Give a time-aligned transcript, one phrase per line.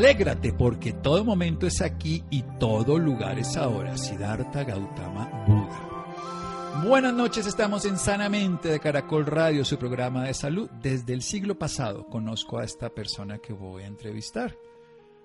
[0.00, 3.98] Alégrate porque todo momento es aquí y todo lugar es ahora.
[3.98, 6.82] Siddhartha Gautama Buda.
[6.86, 10.70] Buenas noches, estamos en Sanamente de Caracol Radio, su programa de salud.
[10.80, 14.56] Desde el siglo pasado conozco a esta persona que voy a entrevistar.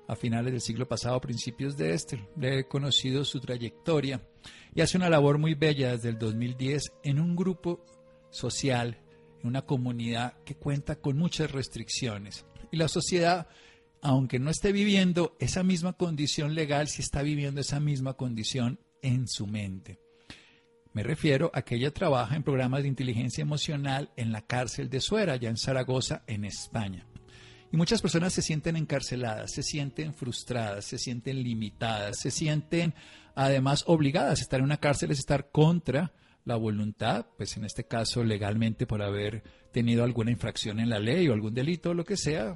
[0.09, 4.27] A finales del siglo pasado, principios de este, le he conocido su trayectoria
[4.73, 7.85] y hace una labor muy bella desde el 2010 en un grupo
[8.29, 8.99] social,
[9.39, 12.45] en una comunidad que cuenta con muchas restricciones.
[12.71, 13.47] Y la sociedad
[14.05, 19.27] aunque no esté viviendo esa misma condición legal, si está viviendo esa misma condición en
[19.27, 19.99] su mente.
[20.93, 25.01] Me refiero a que ella trabaja en programas de inteligencia emocional en la cárcel de
[25.01, 27.07] Suera, allá en Zaragoza, en España.
[27.71, 32.93] Y muchas personas se sienten encarceladas, se sienten frustradas, se sienten limitadas, se sienten
[33.33, 37.87] además obligadas a estar en una cárcel, es estar contra la voluntad, pues en este
[37.87, 42.05] caso legalmente por haber tenido alguna infracción en la ley o algún delito o lo
[42.05, 42.55] que sea,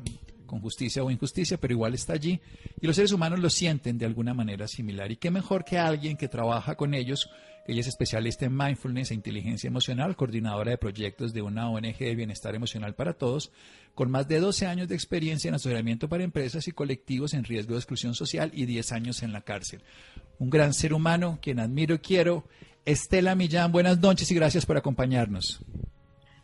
[0.50, 2.42] con justicia o injusticia, pero igual está allí.
[2.82, 5.12] Y los seres humanos lo sienten de alguna manera similar.
[5.12, 7.30] Y qué mejor que alguien que trabaja con ellos,
[7.68, 12.16] ella es especialista en mindfulness e inteligencia emocional, coordinadora de proyectos de una ONG de
[12.16, 13.52] bienestar emocional para todos,
[13.94, 17.74] con más de 12 años de experiencia en asesoramiento para empresas y colectivos en riesgo
[17.74, 19.84] de exclusión social y 10 años en la cárcel.
[20.40, 22.46] Un gran ser humano, quien admiro y quiero.
[22.86, 25.64] Estela Millán, buenas noches y gracias por acompañarnos.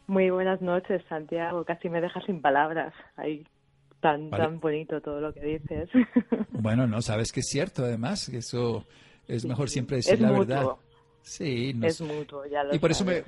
[0.06, 1.66] Muy buenas noches, Santiago.
[1.66, 2.94] Casi me dejas sin palabras.
[3.16, 3.44] Ahí
[4.06, 5.90] tan, tan bonito todo lo que dices.
[6.52, 8.86] Bueno, no, sabes que es cierto, además, que eso
[9.28, 10.68] es mejor siempre decir la verdad.
[11.22, 13.24] Sí, es mutuo, ya lo Y por eso me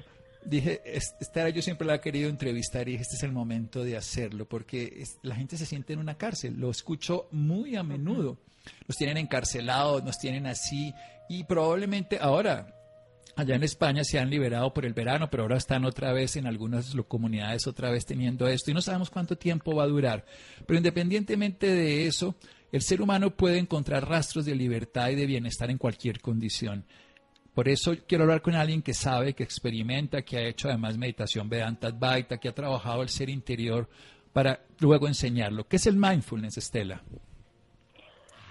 [0.46, 3.98] dije, esta yo siempre la he querido entrevistar y dije, este es el momento de
[3.98, 8.38] hacerlo, porque la gente se siente en una cárcel, lo escucho muy a menudo.
[8.88, 10.94] Los tienen encarcelados, nos tienen así,
[11.30, 12.68] y probablemente ahora,
[13.38, 16.48] allá en España se han liberado por el verano, pero ahora están otra vez en
[16.48, 20.26] algunas comunidades otra vez teniendo esto y no sabemos cuánto tiempo va a durar.
[20.66, 22.36] Pero independientemente de eso,
[22.72, 26.86] el ser humano puede encontrar rastros de libertad y de bienestar en cualquier condición.
[27.54, 31.48] Por eso quiero hablar con alguien que sabe, que experimenta, que ha hecho además meditación
[31.48, 33.88] Vedanta Advaita, que ha trabajado el ser interior
[34.34, 35.68] para luego enseñarlo.
[35.68, 37.04] ¿Qué es el mindfulness, Estela?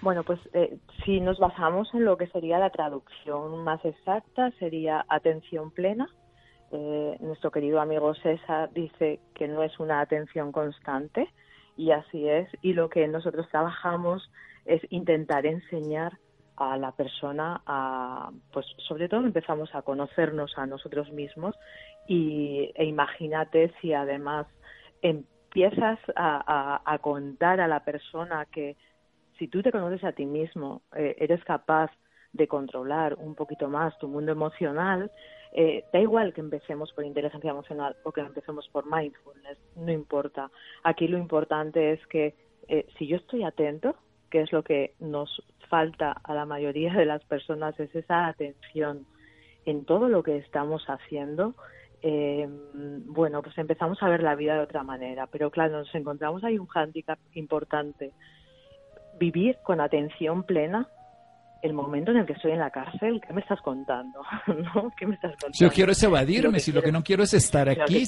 [0.01, 5.05] Bueno, pues eh, si nos basamos en lo que sería la traducción más exacta, sería
[5.09, 6.07] atención plena.
[6.71, 11.27] Eh, nuestro querido amigo César dice que no es una atención constante
[11.75, 12.47] y así es.
[12.61, 14.29] Y lo que nosotros trabajamos
[14.65, 16.17] es intentar enseñar
[16.57, 21.55] a la persona a, pues sobre todo empezamos a conocernos a nosotros mismos
[22.07, 24.47] y, e imagínate si además
[25.01, 28.75] empiezas a contar a la persona que
[29.37, 31.91] si tú te conoces a ti mismo, eh, eres capaz
[32.33, 35.11] de controlar un poquito más tu mundo emocional,
[35.53, 40.51] eh, da igual que empecemos por inteligencia emocional o que empecemos por mindfulness, no importa.
[40.83, 42.35] Aquí lo importante es que
[42.67, 43.95] eh, si yo estoy atento,
[44.29, 49.05] que es lo que nos falta a la mayoría de las personas, es esa atención
[49.65, 51.55] en todo lo que estamos haciendo,
[53.07, 55.27] bueno, pues empezamos a ver la vida de otra manera.
[55.27, 58.13] Pero claro, nos encontramos ahí un hándicap importante
[59.19, 60.87] vivir con atención plena
[61.61, 64.21] el momento en el que estoy en la cárcel, ¿qué me estás contando?
[64.47, 64.91] ¿No?
[64.97, 65.57] ¿Qué me estás contando?
[65.59, 68.07] Yo quiero es evadirme, si lo que no quiero es estar aquí.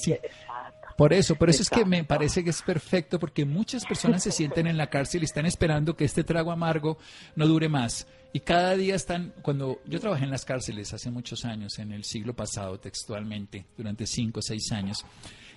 [0.95, 4.31] Por eso, por eso es que me parece que es perfecto, porque muchas personas se
[4.31, 6.97] sienten en la cárcel y están esperando que este trago amargo
[7.35, 8.05] no dure más.
[8.33, 12.03] Y cada día están, cuando yo trabajé en las cárceles hace muchos años, en el
[12.03, 15.05] siglo pasado textualmente, durante cinco o seis años,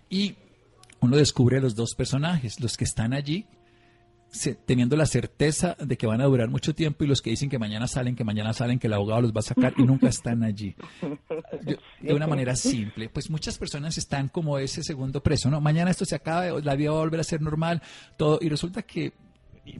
[0.08, 0.36] y
[1.00, 3.46] uno descubre los dos personajes, los que están allí,
[4.64, 7.58] teniendo la certeza de que van a durar mucho tiempo y los que dicen que
[7.58, 10.42] mañana salen, que mañana salen, que el abogado los va a sacar y nunca están
[10.42, 10.74] allí.
[12.00, 15.60] de una manera simple, pues muchas personas están como ese segundo preso, ¿no?
[15.60, 17.82] Mañana esto se acaba, la vida va a volver a ser normal,
[18.16, 19.12] todo, y resulta que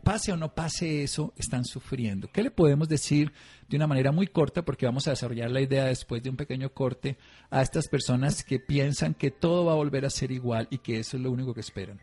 [0.05, 2.29] pase o no pase eso, están sufriendo.
[2.31, 3.33] ¿Qué le podemos decir
[3.69, 6.71] de una manera muy corta, porque vamos a desarrollar la idea después de un pequeño
[6.75, 7.17] corte,
[7.51, 10.99] a estas personas que piensan que todo va a volver a ser igual y que
[10.99, 11.99] eso es lo único que esperan?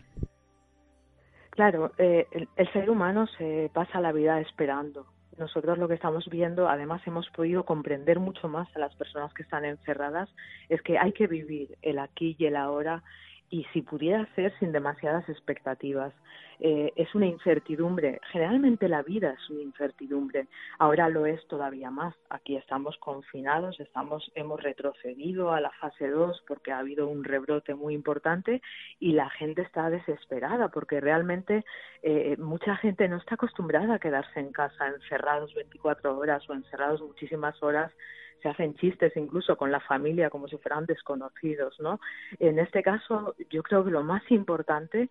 [1.60, 5.08] Claro, eh, el, ser humano se pasa la vida esperando.
[5.38, 9.44] Nosotros lo que estamos viendo, además hemos podido comprender mucho más a las personas que
[9.44, 10.30] están encerradas,
[10.70, 13.04] es que hay que vivir el aquí y el ahora
[13.50, 16.14] y si pudiera ser sin demasiadas expectativas.
[16.62, 18.20] eh, es una incertidumbre.
[18.32, 20.48] Generalmente la vida es una incertidumbre.
[20.78, 22.14] Ahora lo es todavía más.
[22.30, 27.76] Aquí estamos confinados, estamos, hemos retrocedido a la fase 2 porque ha habido un rebrote
[27.76, 28.62] muy importante
[29.00, 31.64] y la gente está desesperada porque realmente
[32.04, 37.02] eh, mucha gente no está acostumbrada a quedarse en casa encerrados 24 horas o encerrados
[37.02, 37.92] muchísimas horas
[38.42, 42.00] se hacen chistes incluso con la familia como si fueran desconocidos, ¿no?
[42.40, 45.10] En este caso, yo creo que lo más importante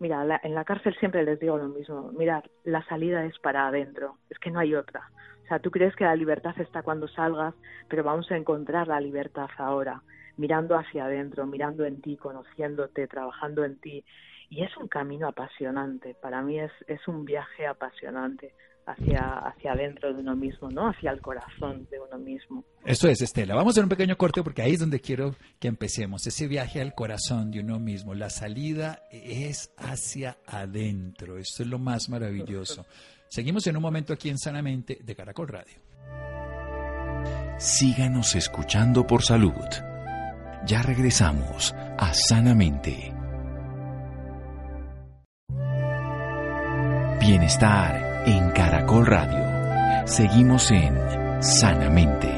[0.00, 2.10] Mira, en la cárcel siempre les digo lo mismo.
[2.16, 4.16] Mira, la salida es para adentro.
[4.30, 5.10] Es que no hay otra.
[5.44, 7.54] O sea, tú crees que la libertad está cuando salgas,
[7.86, 10.02] pero vamos a encontrar la libertad ahora,
[10.38, 14.02] mirando hacia adentro, mirando en ti, conociéndote, trabajando en ti.
[14.48, 16.14] Y es un camino apasionante.
[16.14, 18.54] Para mí es, es un viaje apasionante
[18.86, 20.88] hacia, hacia adentro de uno mismo, ¿no?
[20.88, 22.64] Hacia el corazón de uno mismo.
[22.84, 23.54] Eso es, Estela.
[23.54, 26.26] Vamos a hacer un pequeño corte porque ahí es donde quiero que empecemos.
[26.26, 28.14] Ese viaje al corazón de uno mismo.
[28.14, 31.38] La salida es hacia adentro.
[31.38, 32.86] Esto es lo más maravilloso.
[33.28, 35.76] Seguimos en un momento aquí en Sanamente de Caracol Radio.
[37.58, 39.52] Síganos escuchando por salud.
[40.66, 43.12] Ya regresamos a Sanamente.
[47.20, 50.06] Bienestar en Caracol Radio.
[50.06, 50.94] Seguimos en
[51.42, 52.28] Sanamente.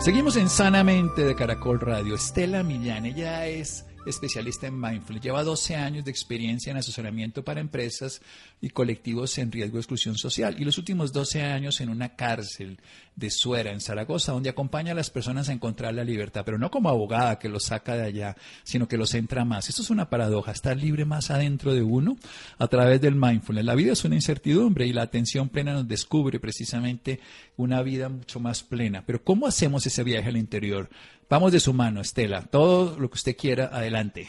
[0.00, 2.14] Seguimos en Sanamente de Caracol Radio.
[2.14, 5.22] Estela Millán, ella es especialista en mindfulness.
[5.24, 8.20] Lleva 12 años de experiencia en asesoramiento para empresas
[8.60, 12.78] y colectivos en riesgo de exclusión social y los últimos 12 años en una cárcel
[13.16, 16.70] de Suera, en Zaragoza, donde acompaña a las personas a encontrar la libertad, pero no
[16.70, 19.68] como abogada que los saca de allá, sino que los entra más.
[19.68, 22.16] Esto es una paradoja, estar libre más adentro de uno
[22.58, 23.64] a través del mindfulness.
[23.64, 27.20] La vida es una incertidumbre y la atención plena nos descubre precisamente
[27.56, 29.04] una vida mucho más plena.
[29.06, 30.90] Pero ¿cómo hacemos ese viaje al interior?
[31.28, 32.42] Vamos de su mano, Estela.
[32.42, 34.28] Todo lo que usted quiera, adelante.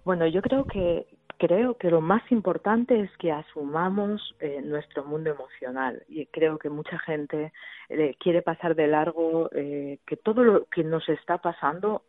[0.06, 1.06] Bueno, yo creo que
[1.38, 6.70] creo que lo más importante es que asumamos eh, nuestro mundo emocional y creo que
[6.70, 7.54] mucha gente
[7.90, 12.04] eh, quiere pasar de largo eh, que todo lo que nos está pasando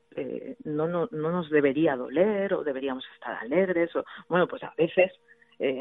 [0.65, 5.13] no, no, no nos debería doler o deberíamos estar alegres o bueno pues a veces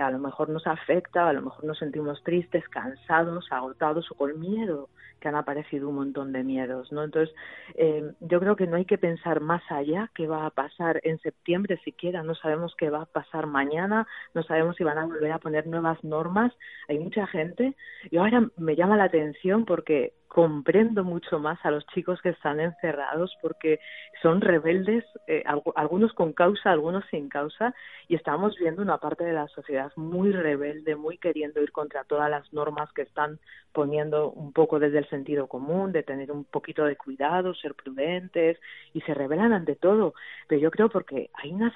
[0.01, 4.39] a lo mejor nos afecta, a lo mejor nos sentimos tristes, cansados, agotados o con
[4.39, 4.89] miedo
[5.19, 7.03] que han aparecido un montón de miedos, ¿no?
[7.03, 7.35] Entonces,
[7.75, 11.19] eh, yo creo que no hay que pensar más allá qué va a pasar en
[11.19, 15.31] septiembre siquiera, no sabemos qué va a pasar mañana, no sabemos si van a volver
[15.31, 16.53] a poner nuevas normas,
[16.87, 17.75] hay mucha gente,
[18.09, 22.59] y ahora me llama la atención porque comprendo mucho más a los chicos que están
[22.59, 23.79] encerrados porque
[24.21, 25.43] son rebeldes, eh,
[25.75, 27.73] algunos con causa, algunos sin causa,
[28.07, 32.29] y estamos viendo una parte de la sociedad muy rebelde, muy queriendo ir contra todas
[32.29, 33.39] las normas que están
[33.71, 38.59] poniendo un poco desde el sentido común, de tener un poquito de cuidado, ser prudentes,
[38.93, 40.13] y se rebelan ante todo.
[40.47, 41.73] Pero yo creo porque hay una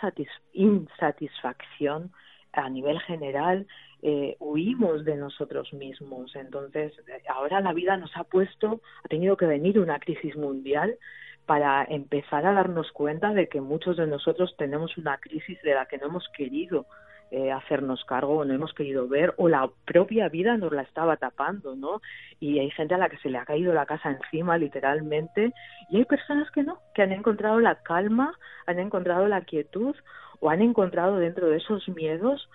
[0.54, 2.12] insatisfacción
[2.54, 3.66] a nivel general
[4.02, 6.36] eh, huimos de nosotros mismos.
[6.36, 6.94] Entonces,
[7.30, 10.98] ahora la vida nos ha puesto, ha tenido que venir una crisis mundial
[11.46, 15.86] para empezar a darnos cuenta de que muchos de nosotros tenemos una crisis de la
[15.86, 16.86] que no hemos querido
[17.32, 21.16] eh, hacernos cargo o no hemos querido ver o la propia vida nos la estaba
[21.16, 22.02] tapando, ¿no?
[22.42, 25.54] Y hay gente a la que se le ha caído la casa encima literalmente
[25.90, 29.96] y hay personas que no, que han encontrado la calma, han encontrado la quietud
[30.42, 32.50] o han encontrado dentro de esos miedos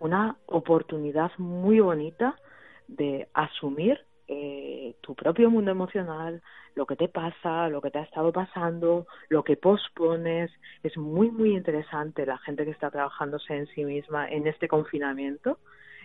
[0.00, 2.36] una oportunidad muy bonita
[2.88, 6.42] de asumir eh, tu propio mundo emocional,
[6.74, 10.50] lo que te pasa, lo que te ha estado pasando, lo que pospones.
[10.82, 15.58] Es muy, muy interesante la gente que está trabajándose en sí misma en este confinamiento.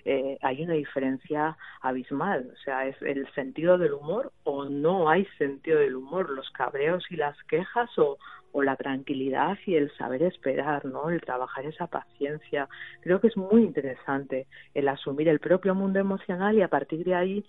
[0.06, 5.26] Eh, hay una diferencia abismal, o sea, es el sentido del humor o no hay
[5.38, 8.18] sentido del humor, los cabreos y las quejas o,
[8.52, 11.10] o la tranquilidad y el saber esperar, ¿no?
[11.10, 12.68] El trabajar esa paciencia.
[13.02, 17.16] Creo que es muy interesante el asumir el propio mundo emocional y a partir de
[17.16, 17.46] ahí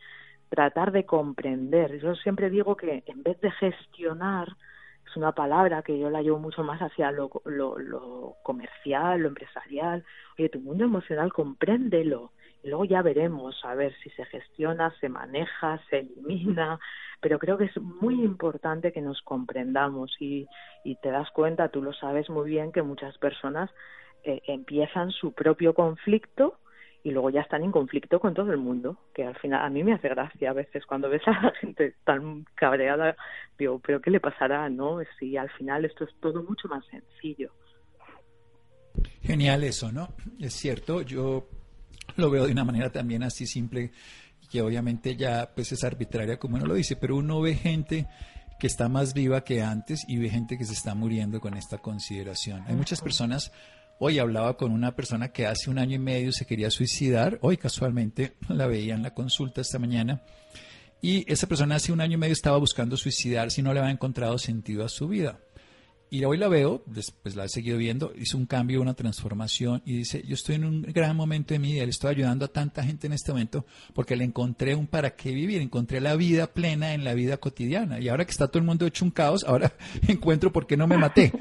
[0.49, 1.99] tratar de comprender.
[2.00, 4.49] Yo siempre digo que en vez de gestionar,
[5.09, 9.28] es una palabra que yo la llevo mucho más hacia lo, lo, lo comercial, lo
[9.28, 10.05] empresarial.
[10.38, 12.33] Oye, tu mundo emocional, compréndelo.
[12.68, 16.78] Luego ya veremos a ver si se gestiona, se maneja, se elimina,
[17.20, 20.46] pero creo que es muy importante que nos comprendamos y,
[20.84, 23.70] y te das cuenta, tú lo sabes muy bien, que muchas personas
[24.25, 26.58] eh, empiezan su propio conflicto
[27.02, 29.84] y luego ya están en conflicto con todo el mundo, que al final a mí
[29.84, 33.16] me hace gracia a veces cuando ves a la gente tan cabreada,
[33.58, 34.68] digo, pero ¿qué le pasará?
[34.68, 34.98] ¿No?
[35.18, 37.52] Si al final esto es todo mucho más sencillo.
[39.22, 40.08] Genial eso, ¿no?
[40.40, 41.46] Es cierto, yo
[42.18, 43.92] lo veo de una manera también así simple
[44.50, 48.06] que obviamente ya pues es arbitraria como uno lo dice, pero uno ve gente
[48.58, 51.78] que está más viva que antes y ve gente que se está muriendo con esta
[51.78, 52.64] consideración.
[52.66, 53.52] Hay muchas personas,
[54.00, 57.56] hoy hablaba con una persona que hace un año y medio se quería suicidar, hoy
[57.56, 60.22] casualmente la veía en la consulta esta mañana,
[61.00, 63.92] y esa persona hace un año y medio estaba buscando suicidarse y no le había
[63.92, 65.38] encontrado sentido a su vida.
[66.11, 69.99] Y hoy la veo, después la he seguido viendo, hizo un cambio, una transformación y
[69.99, 72.83] dice, yo estoy en un gran momento de mi vida, le estoy ayudando a tanta
[72.83, 76.95] gente en este momento porque le encontré un para qué vivir, encontré la vida plena
[76.95, 78.00] en la vida cotidiana.
[78.00, 79.75] Y ahora que está todo el mundo hecho un caos, ahora
[80.09, 81.33] encuentro por qué no me maté.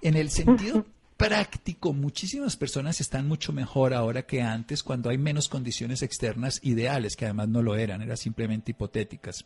[0.00, 0.86] En el sentido
[1.16, 7.16] práctico, muchísimas personas están mucho mejor ahora que antes cuando hay menos condiciones externas ideales,
[7.16, 9.44] que además no lo eran, eran simplemente hipotéticas.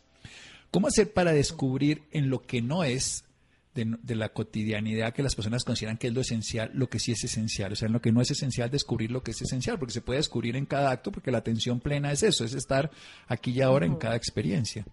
[0.69, 3.25] ¿Cómo hacer para descubrir en lo que no es
[3.73, 7.23] de, la cotidianidad que las personas consideran que es lo esencial, lo que sí es
[7.23, 7.71] esencial.
[7.71, 10.01] O sea, en lo que no es esencial, descubrir lo que es esencial, porque se
[10.01, 12.91] puede descubrir en cada acto, porque la atención plena es eso, es estar
[13.27, 14.85] aquí y ahora en cada experiencia.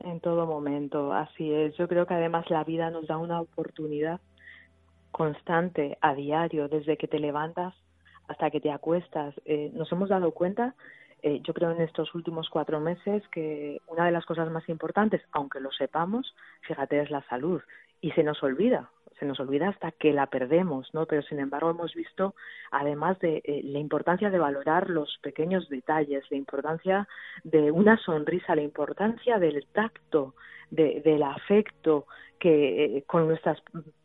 [0.00, 1.76] En todo momento, así es.
[1.76, 4.20] Yo creo que además la vida nos da una oportunidad
[5.12, 7.74] constante, a diario, desde que te levantas
[8.26, 9.34] hasta que te acuestas.
[9.44, 10.74] Eh, nos hemos dado cuenta
[11.22, 15.22] eh, yo creo en estos últimos cuatro meses que una de las cosas más importantes,
[15.32, 17.62] aunque lo sepamos, fíjate, es la salud.
[18.00, 21.06] Y se nos olvida, se nos olvida hasta que la perdemos, ¿no?
[21.06, 22.34] Pero sin embargo hemos visto,
[22.72, 27.08] además de eh, la importancia de valorar los pequeños detalles, la importancia
[27.44, 30.34] de una sonrisa, la importancia del tacto,
[30.70, 32.06] del afecto
[32.40, 33.62] que eh, con nuestras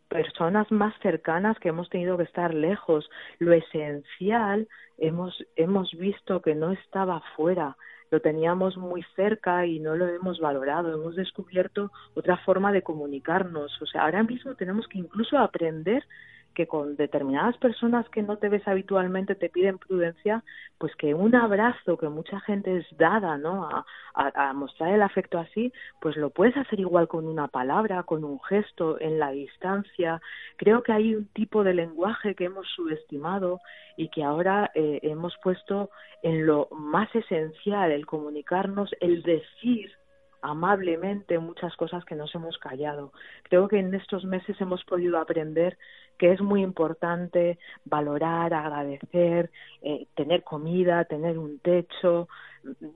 [0.08, 3.10] personas más cercanas que hemos tenido que estar lejos.
[3.40, 7.78] Lo esencial hemos, hemos visto que no estaba fuera,
[8.10, 10.94] lo teníamos muy cerca y no lo hemos valorado.
[10.94, 13.82] Hemos descubierto otra forma de comunicarnos.
[13.82, 16.04] O sea, ahora mismo tenemos que incluso aprender
[16.58, 20.44] que con determinadas personas que no te ves habitualmente te piden prudencia,
[20.80, 23.70] pues que un abrazo que mucha gente es dada, ¿no?
[23.70, 23.86] A,
[24.16, 25.72] a, mostrar el afecto así,
[26.02, 30.20] pues lo puedes hacer igual con una palabra, con un gesto, en la distancia.
[30.56, 33.60] Creo que hay un tipo de lenguaje que hemos subestimado
[33.96, 35.92] y que ahora eh, hemos puesto
[36.24, 39.92] en lo más esencial, el comunicarnos, el decir
[40.42, 43.12] amablemente muchas cosas que nos hemos callado.
[43.44, 45.78] Creo que en estos meses hemos podido aprender
[46.18, 52.28] que es muy importante valorar, agradecer, eh, tener comida, tener un techo,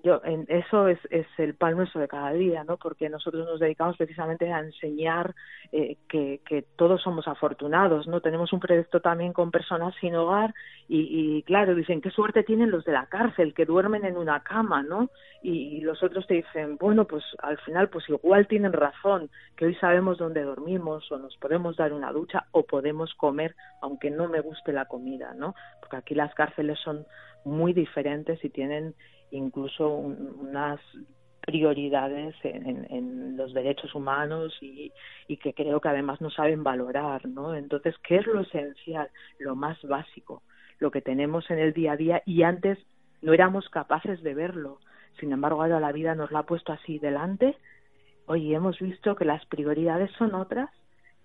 [0.03, 3.59] yo en eso es, es el pan nuestro de cada día no porque nosotros nos
[3.59, 5.33] dedicamos precisamente a enseñar
[5.71, 6.39] eh, que,
[6.75, 10.53] todos somos afortunados no tenemos un proyecto también con personas sin hogar
[10.87, 14.41] y, y, claro dicen qué suerte tienen los de la cárcel que duermen en una
[14.41, 15.09] cama no
[15.41, 19.65] y, y, los otros te dicen bueno pues al final pues igual tienen razón que
[19.65, 24.27] hoy sabemos dónde dormimos o nos podemos dar una ducha o podemos comer aunque no
[24.27, 27.05] me guste la comida no porque aquí las cárceles son
[27.43, 28.95] muy diferentes y tienen
[29.31, 30.79] incluso unas
[31.41, 34.91] prioridades en, los derechos humanos y,
[35.27, 37.55] y, que creo que además no saben valorar, ¿no?
[37.55, 40.43] Entonces, ¿qué es lo esencial, lo más básico,
[40.79, 42.77] lo que tenemos en el día a día y antes
[43.21, 44.79] no éramos capaces de verlo?
[45.19, 47.57] Sin embargo, ahora la vida nos la ha puesto así delante.
[48.27, 50.69] Hoy hemos visto que las prioridades son otras,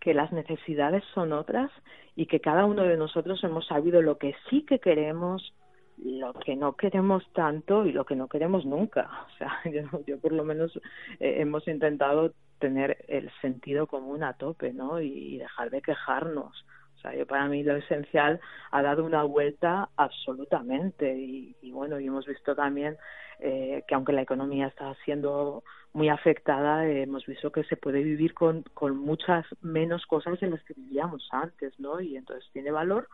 [0.01, 1.71] que las necesidades son otras
[2.15, 5.55] y que cada uno de nosotros hemos sabido lo que sí que queremos,
[5.99, 9.11] lo que no queremos tanto y lo que no queremos nunca.
[9.27, 10.75] O sea, yo, yo por lo menos
[11.21, 15.01] eh, hemos intentado tener el sentido común a tope, ¿no?
[15.01, 16.65] Y, dejar de quejarnos.
[16.97, 22.07] O sea, yo para mí lo esencial ha dado una vuelta absolutamente y, bueno, y
[22.07, 22.97] hemos visto también
[23.39, 25.63] eh, que aunque la economía está siendo
[25.93, 30.49] muy afectada, eh, hemos visto que se puede vivir con, con muchas menos cosas de
[30.49, 32.01] las que vivíamos antes, ¿no?
[32.01, 33.09] Y entonces tiene valor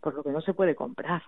[0.00, 1.22] por lo que no se puede comprar.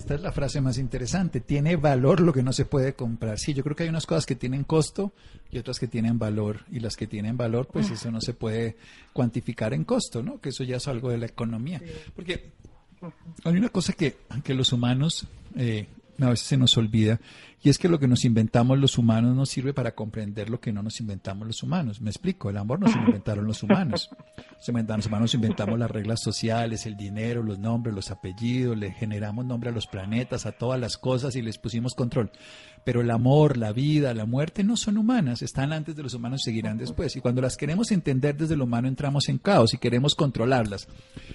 [0.00, 1.40] Esta es la frase más interesante.
[1.40, 3.38] Tiene valor lo que no se puede comprar.
[3.38, 5.12] Sí, yo creo que hay unas cosas que tienen costo
[5.50, 6.64] y otras que tienen valor.
[6.72, 8.76] Y las que tienen valor, pues eso no se puede
[9.12, 10.40] cuantificar en costo, ¿no?
[10.40, 11.82] Que eso ya es algo de la economía.
[12.16, 12.50] Porque
[13.44, 15.86] hay una cosa que, que los humanos eh,
[16.26, 17.20] a veces se nos olvida
[17.62, 20.72] y es que lo que nos inventamos los humanos nos sirve para comprender lo que
[20.72, 22.00] no nos inventamos los humanos.
[22.00, 24.08] Me explico, el amor nos inventaron los humanos.
[24.58, 28.92] Se inventaron, los humanos inventamos las reglas sociales, el dinero, los nombres, los apellidos, le
[28.92, 32.30] generamos nombre a los planetas, a todas las cosas y les pusimos control.
[32.84, 36.40] Pero el amor, la vida, la muerte no son humanas, están antes de los humanos
[36.42, 37.14] y seguirán después.
[37.16, 40.88] Y cuando las queremos entender desde lo humano entramos en caos y queremos controlarlas.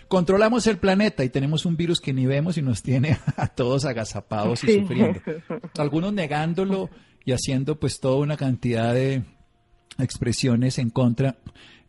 [0.08, 3.86] Controlamos el planeta y tenemos un virus que ni vemos y nos tiene a todos
[3.86, 5.22] agazapados y sufriendo.
[5.78, 6.90] Algunos negándolo
[7.26, 9.24] y haciendo pues toda una cantidad de
[9.98, 11.38] expresiones en contra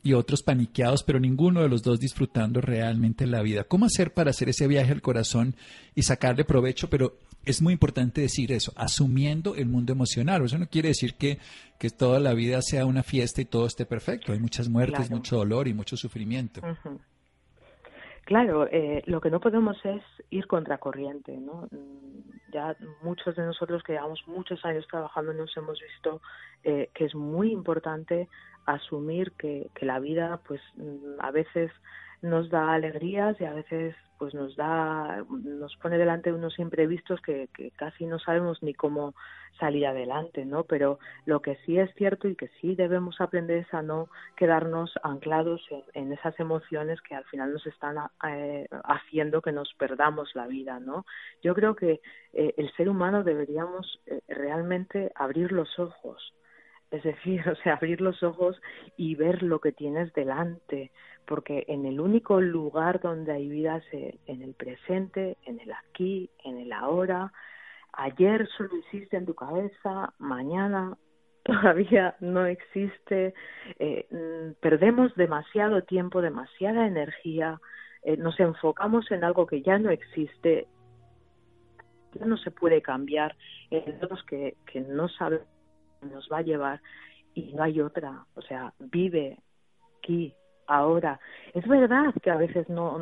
[0.03, 3.65] y otros paniqueados, pero ninguno de los dos disfrutando realmente la vida.
[3.65, 5.57] ¿Cómo hacer para hacer ese viaje al corazón
[5.97, 10.45] y sacarle provecho, pero es muy importante decir eso, asumiendo el mundo emocional.
[10.45, 11.39] Eso no quiere decir que,
[11.79, 14.33] que toda la vida sea una fiesta y todo esté perfecto.
[14.33, 16.61] Hay muchas muertes, mucho dolor y mucho sufrimiento.
[18.25, 21.69] Claro, eh, lo que no podemos es ir contracorriente, ¿no?
[21.71, 26.21] Mm, ya muchos de nosotros que llevamos muchos años trabajando nos hemos visto
[26.65, 28.29] eh, que es muy importante
[28.65, 31.71] asumir que, que la vida, pues, mm, a veces
[32.23, 37.49] nos da alegrías y a veces pues nos da nos pone delante unos imprevistos que,
[37.55, 39.15] que, casi no sabemos ni cómo
[39.59, 43.75] salir adelante no pero lo que sí es cierto y que sí debemos aprender es
[43.75, 45.63] a no quedarnos anclados
[45.95, 47.97] en, esas emociones que al final nos están
[48.27, 51.05] eh, haciendo que nos perdamos la vida no
[51.43, 52.01] yo creo que
[52.33, 56.33] eh, el ser humano deberíamos eh, realmente abrir los ojos
[56.91, 58.61] es decir, o sea, abrir los ojos
[58.97, 60.91] y ver lo que tienes delante,
[61.27, 66.31] porque en el único lugar donde hay vida es en el presente, en el aquí,
[66.45, 67.33] en el ahora.
[67.93, 70.97] Ayer solo existe en tu cabeza, mañana
[71.45, 73.35] todavía no existe.
[73.79, 77.61] Eh, mm, perdemos demasiado tiempo, demasiada energía,
[78.03, 80.69] eh, nos enfocamos en algo que ya no existe,
[82.15, 83.37] ya no se puede cambiar,
[83.71, 85.56] en otros que, que no sabemos
[86.07, 86.81] nos va a llevar
[87.35, 88.25] y no hay otra.
[88.35, 89.39] O sea, vive
[89.99, 90.35] aquí,
[90.67, 91.21] ahora.
[91.55, 92.99] Es verdad que a veces no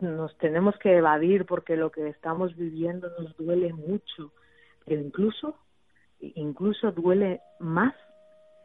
[0.00, 4.32] nos tenemos que evadir porque lo que estamos viviendo nos duele mucho,
[4.84, 5.56] pero incluso
[6.20, 7.94] incluso duele más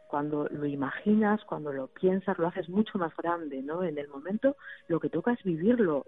[0.08, 3.82] cuando lo imaginas, cuando lo piensas, lo haces mucho más grande, ¿no?
[3.82, 6.04] En el momento lo que toca es vivirlo,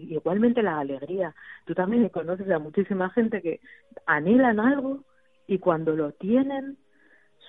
[0.00, 1.34] igualmente la alegría.
[1.64, 3.60] Tú también conoces a muchísima gente que
[4.06, 5.04] anhelan algo
[5.46, 6.78] y cuando lo tienen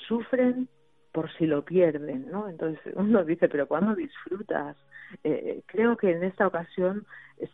[0.08, 0.70] sufren
[1.16, 2.50] por si lo pierden, ¿no?
[2.50, 4.76] Entonces uno dice, pero ¿cuándo disfrutas?
[5.24, 7.06] Eh, creo que en esta ocasión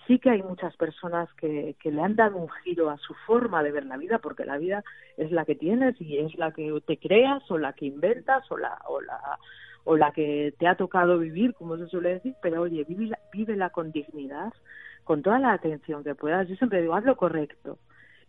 [0.07, 3.61] sí que hay muchas personas que, que le han dado un giro a su forma
[3.61, 4.83] de ver la vida, porque la vida
[5.15, 8.57] es la que tienes y es la que te creas o la que inventas o
[8.57, 9.37] la, o la,
[9.83, 12.85] o la que te ha tocado vivir, como se suele decir, pero oye,
[13.31, 14.53] vive la con dignidad,
[15.03, 16.47] con toda la atención que puedas.
[16.47, 17.77] Yo siempre digo, haz lo correcto.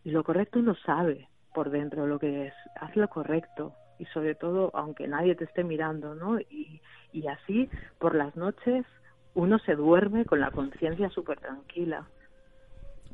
[0.04, 4.35] Y lo correcto uno sabe por dentro lo que es, haz lo correcto y sobre
[4.35, 6.40] todo aunque nadie te esté mirando, ¿no?
[6.40, 6.81] Y,
[7.12, 8.85] y así por las noches
[9.35, 12.07] uno se duerme con la conciencia súper tranquila.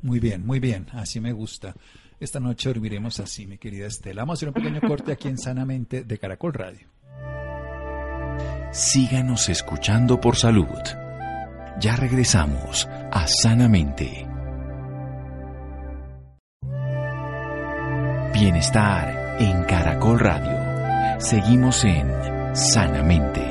[0.03, 1.75] Muy bien, muy bien, así me gusta.
[2.21, 4.23] Esta noche dormiremos así, mi querida Estela.
[4.23, 6.89] Vamos a hacer un pequeño corte aquí en Sanamente de Caracol Radio.
[8.73, 10.67] Síganos escuchando por salud.
[11.81, 14.27] Ya regresamos a Sanamente.
[18.35, 20.68] Bienestar en Caracol Radio.
[21.19, 22.07] Seguimos en
[22.55, 23.43] Sanamente.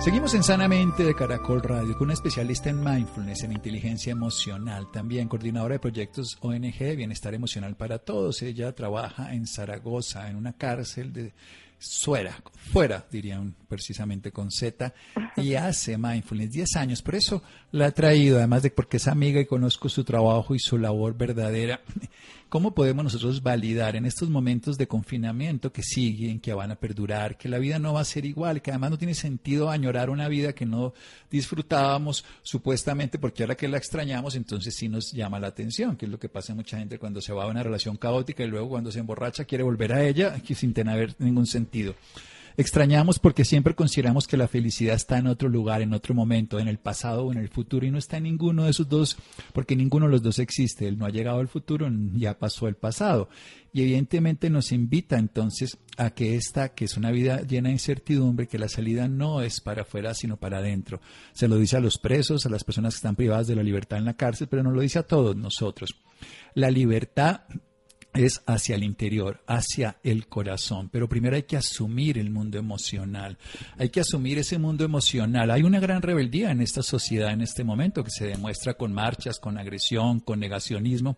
[0.00, 5.28] Seguimos en Sanamente de Caracol Radio con una especialista en mindfulness, en inteligencia emocional, también
[5.28, 8.42] coordinadora de proyectos ONG Bienestar Emocional para Todos.
[8.42, 11.32] Ella trabaja en Zaragoza, en una cárcel de
[11.82, 12.42] fuera,
[12.72, 14.94] fuera, dirían precisamente con Z,
[15.36, 17.02] y hace mindfulness 10 años.
[17.02, 20.58] Por eso la ha traído, además de porque es amiga y conozco su trabajo y
[20.58, 21.80] su labor verdadera.
[22.52, 27.38] ¿Cómo podemos nosotros validar en estos momentos de confinamiento que siguen, que van a perdurar,
[27.38, 30.28] que la vida no va a ser igual, que además no tiene sentido añorar una
[30.28, 30.92] vida que no
[31.30, 36.12] disfrutábamos supuestamente porque ahora que la extrañamos, entonces sí nos llama la atención, que es
[36.12, 38.68] lo que pasa a mucha gente cuando se va a una relación caótica y luego
[38.68, 41.94] cuando se emborracha quiere volver a ella sin tener ningún sentido.
[42.56, 46.68] Extrañamos porque siempre consideramos que la felicidad está en otro lugar, en otro momento, en
[46.68, 49.16] el pasado o en el futuro, y no está en ninguno de esos dos,
[49.52, 50.86] porque ninguno de los dos existe.
[50.86, 53.28] Él no ha llegado al futuro, ya pasó el pasado.
[53.72, 58.46] Y evidentemente nos invita entonces a que esta, que es una vida llena de incertidumbre,
[58.46, 61.00] que la salida no es para afuera, sino para adentro.
[61.32, 63.98] Se lo dice a los presos, a las personas que están privadas de la libertad
[63.98, 65.94] en la cárcel, pero nos lo dice a todos nosotros.
[66.54, 67.42] La libertad
[68.14, 70.88] es hacia el interior, hacia el corazón.
[70.90, 73.38] Pero primero hay que asumir el mundo emocional.
[73.78, 75.50] Hay que asumir ese mundo emocional.
[75.50, 79.38] Hay una gran rebeldía en esta sociedad en este momento que se demuestra con marchas,
[79.38, 81.16] con agresión, con negacionismo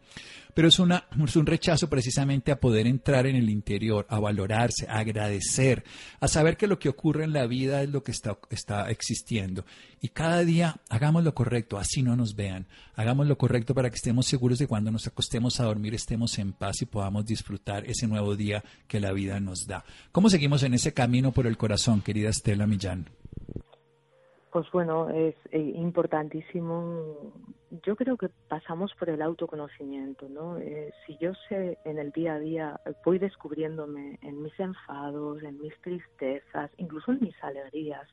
[0.55, 4.99] pero es, una, un rechazo precisamente a poder entrar en el interior, a valorarse, a
[4.99, 5.85] agradecer,
[6.21, 9.65] a saber que lo que ocurre en la vida es lo que está, está existiendo.
[10.01, 12.67] Y cada día hagamos lo correcto, así no nos vean.
[12.95, 16.53] Hagamos lo correcto para que estemos seguros de cuando nos acostemos a dormir estemos en
[16.53, 19.85] paz y podamos disfrutar ese nuevo día que la vida nos da.
[20.13, 23.09] ¿Cómo seguimos en ese camino por el corazón, querida Estela Millán?
[24.55, 27.33] Pues bueno, es eh, importantísimo.
[27.83, 30.59] Yo creo que pasamos por el autoconocimiento, ¿no?
[30.59, 35.61] Eh, si yo sé en el día a día, voy descubriéndome en mis enfados, en
[35.61, 38.09] mis tristezas, incluso en mis alegrías,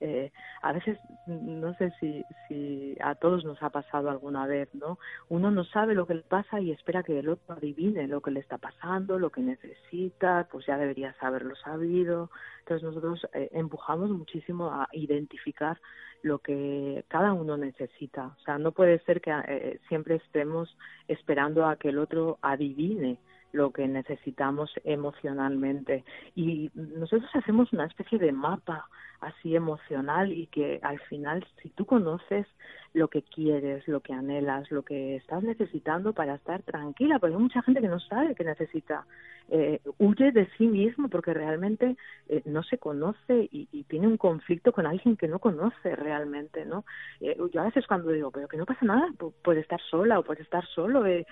[0.00, 0.30] Eh,
[0.62, 4.98] a veces, no sé si, si a todos nos ha pasado alguna vez, ¿no?
[5.28, 8.30] Uno no sabe lo que le pasa y espera que el otro adivine lo que
[8.30, 12.30] le está pasando, lo que necesita, pues ya debería haberlo sabido.
[12.60, 15.78] Entonces nosotros eh, empujamos muchísimo a identificar
[16.22, 18.26] lo que cada uno necesita.
[18.26, 20.76] O sea, no puede ser que eh, siempre estemos
[21.08, 23.18] esperando a que el otro adivine
[23.52, 26.04] lo que necesitamos emocionalmente.
[26.34, 28.88] Y nosotros hacemos una especie de mapa
[29.26, 32.46] así emocional y que al final, si tú conoces
[32.94, 37.42] lo que quieres, lo que anhelas, lo que estás necesitando para estar tranquila, porque hay
[37.42, 39.04] mucha gente que no sabe que necesita,
[39.48, 41.96] eh, huye de sí mismo porque realmente
[42.28, 46.84] eh, no se conoce y, tiene un conflicto con alguien que no conoce realmente, ¿no?
[47.20, 49.08] Eh, yo a veces cuando digo, pero que no pasa nada,
[49.42, 51.26] puede estar sola o puede estar solo, es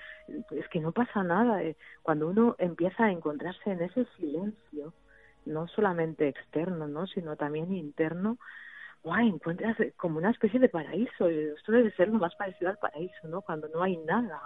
[0.71, 1.61] que no pasa nada.
[2.03, 4.93] cuando uno empieza a encontrarse en ese silencio,
[5.45, 7.07] no solamente externo, ¿no?
[7.07, 8.37] sino también interno,
[9.03, 11.27] guay, encuentras como una especie de paraíso.
[11.27, 13.43] Esto debe ser lo más parecido al paraíso, ¿no?
[13.43, 14.41] Cuando no hay nada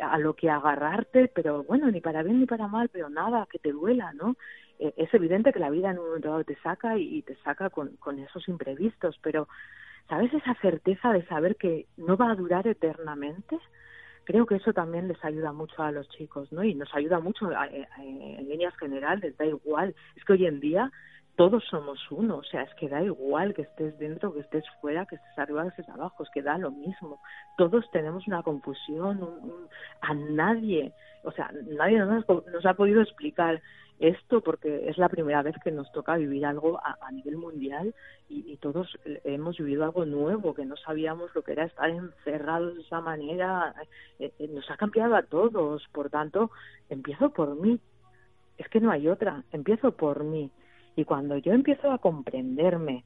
[0.00, 3.58] a lo que agarrarte, pero bueno, ni para bien ni para mal, pero nada que
[3.58, 4.36] te duela, ¿no?
[4.78, 7.70] Eh, es evidente que la vida en un momento dado te saca y, te saca
[7.70, 9.48] con, con esos imprevistos, pero
[10.08, 13.58] ¿sabes esa certeza de saber que no va a durar eternamente?
[14.26, 16.64] Creo que eso también les ayuda mucho a los chicos, ¿no?
[16.64, 19.94] Y nos ayuda mucho en líneas generales, da igual.
[20.16, 20.92] Es que hoy en día
[21.36, 25.04] todos somos uno, o sea, es que da igual que estés dentro, que estés fuera,
[25.04, 27.20] que estés arriba, que estés abajo, es que da lo mismo.
[27.58, 29.20] Todos tenemos una confusión,
[30.00, 30.92] a nadie,
[31.24, 33.60] o sea, nadie nos, nos ha podido explicar
[33.98, 37.94] esto porque es la primera vez que nos toca vivir algo a, nivel mundial
[38.28, 42.82] y, todos hemos vivido algo nuevo que no sabíamos lo que era estar encerrados de
[42.82, 43.74] esa manera.
[44.18, 45.86] Eh, eh, nos ha cambiado a todos.
[45.92, 46.50] Por tanto
[46.88, 47.78] empiezo por mí.
[48.58, 49.44] Es que no hay otra.
[49.52, 50.50] Empiezo por mí
[50.96, 53.04] y cuando yo empiezo a comprenderme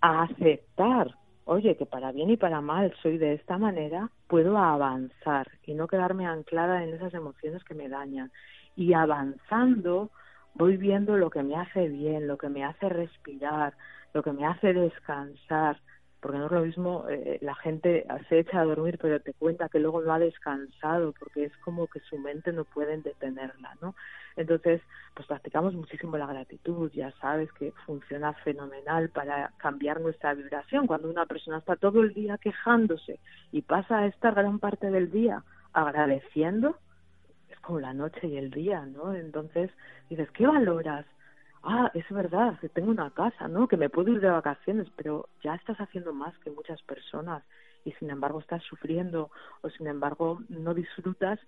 [0.00, 1.14] a aceptar
[1.48, 5.88] oye que para bien y para mal soy de esta manera puedo avanzar y no
[5.88, 8.30] quedarme anclada en esas emociones que me dañan.
[8.76, 10.10] Y avanzando
[10.54, 13.72] voy viendo lo que me hace bien, lo que me hace respirar,
[14.12, 15.78] lo que me hace descansar,
[16.20, 19.68] porque no es lo mismo, eh, la gente se echa a dormir pero te cuenta
[19.68, 23.94] que luego no ha descansado porque es como que su mente no pueden detenerla, ¿no?
[24.36, 24.80] Entonces,
[25.14, 30.86] pues practicamos muchísimo la gratitud, ya sabes que funciona fenomenal para cambiar nuestra vibración.
[30.86, 33.18] Cuando una persona está todo el día quejándose
[33.50, 36.76] y pasa a estar gran parte del día agradeciendo,
[37.62, 39.14] como la noche y el día, ¿no?
[39.14, 39.70] Entonces
[40.08, 41.04] dices, ¿qué valoras?
[41.62, 43.66] Ah, es verdad, que tengo una casa, ¿no?
[43.68, 47.42] Que me puedo ir de vacaciones, pero ya estás haciendo más que muchas personas
[47.84, 49.30] y sin embargo estás sufriendo
[49.62, 51.38] o sin embargo no disfrutas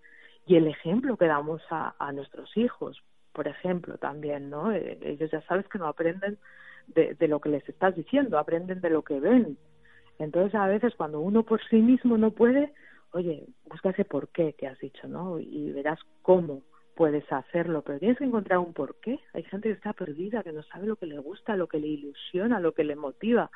[0.46, 4.72] y el ejemplo que damos a, a nuestros hijos, por ejemplo, también, ¿no?
[4.72, 6.38] Eh, ellos ya sabes que no aprenden
[6.88, 9.58] de, de lo que les estás diciendo, aprenden de lo que ven.
[10.18, 12.72] Entonces a veces cuando uno por sí mismo no puede,
[13.12, 15.38] oye, busca ese por qué que has dicho, ¿no?
[15.38, 16.62] Y verás cómo
[17.00, 19.18] puedes hacerlo, pero tienes que encontrar un por qué.
[19.32, 21.86] Hay gente que está perdida, que no sabe lo que le gusta, lo que le
[21.86, 23.50] ilusiona, lo que le motiva.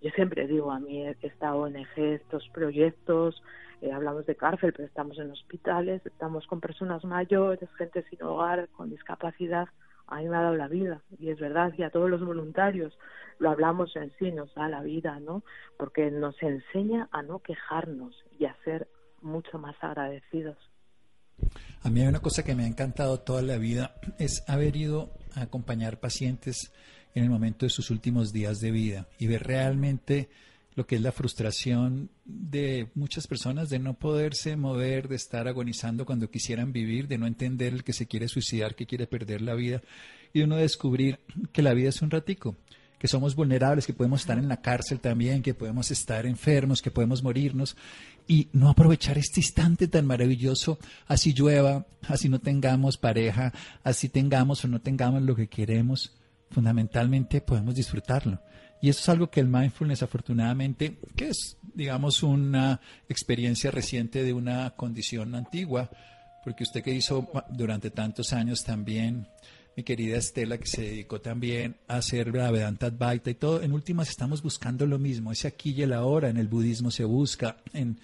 [0.00, 3.42] Yo siempre digo a mí, esta ONG, estos proyectos,
[3.80, 8.68] eh, hablamos de cárcel, pero estamos en hospitales, estamos con personas mayores, gente sin hogar,
[8.68, 9.66] con discapacidad.
[10.06, 12.96] A mí me ha dado la vida, y es verdad, y a todos los voluntarios
[13.40, 15.42] lo hablamos en sí, nos da la vida, ¿no?
[15.78, 18.86] Porque nos enseña a no quejarnos y a ser
[19.20, 20.56] mucho más agradecidos.
[21.82, 25.12] A mí hay una cosa que me ha encantado toda la vida, es haber ido
[25.34, 26.72] a acompañar pacientes
[27.14, 30.28] en el momento de sus últimos días de vida y ver realmente
[30.74, 36.04] lo que es la frustración de muchas personas de no poderse mover, de estar agonizando
[36.04, 39.54] cuando quisieran vivir, de no entender el que se quiere suicidar, que quiere perder la
[39.54, 39.82] vida
[40.32, 41.20] y uno descubrir
[41.52, 42.56] que la vida es un ratico
[43.04, 46.90] que somos vulnerables, que podemos estar en la cárcel también, que podemos estar enfermos, que
[46.90, 47.76] podemos morirnos
[48.26, 54.64] y no aprovechar este instante tan maravilloso, así llueva, así no tengamos pareja, así tengamos
[54.64, 56.14] o no tengamos lo que queremos,
[56.50, 58.40] fundamentalmente podemos disfrutarlo.
[58.80, 64.32] Y eso es algo que el mindfulness afortunadamente, que es, digamos, una experiencia reciente de
[64.32, 65.90] una condición antigua,
[66.42, 69.28] porque usted que hizo durante tantos años también
[69.76, 73.62] mi querida Estela, que se dedicó también a hacer la Vedanta Advaita y todo.
[73.62, 76.28] En últimas estamos buscando lo mismo, ese aquí y el ahora.
[76.28, 77.98] En el budismo se busca, en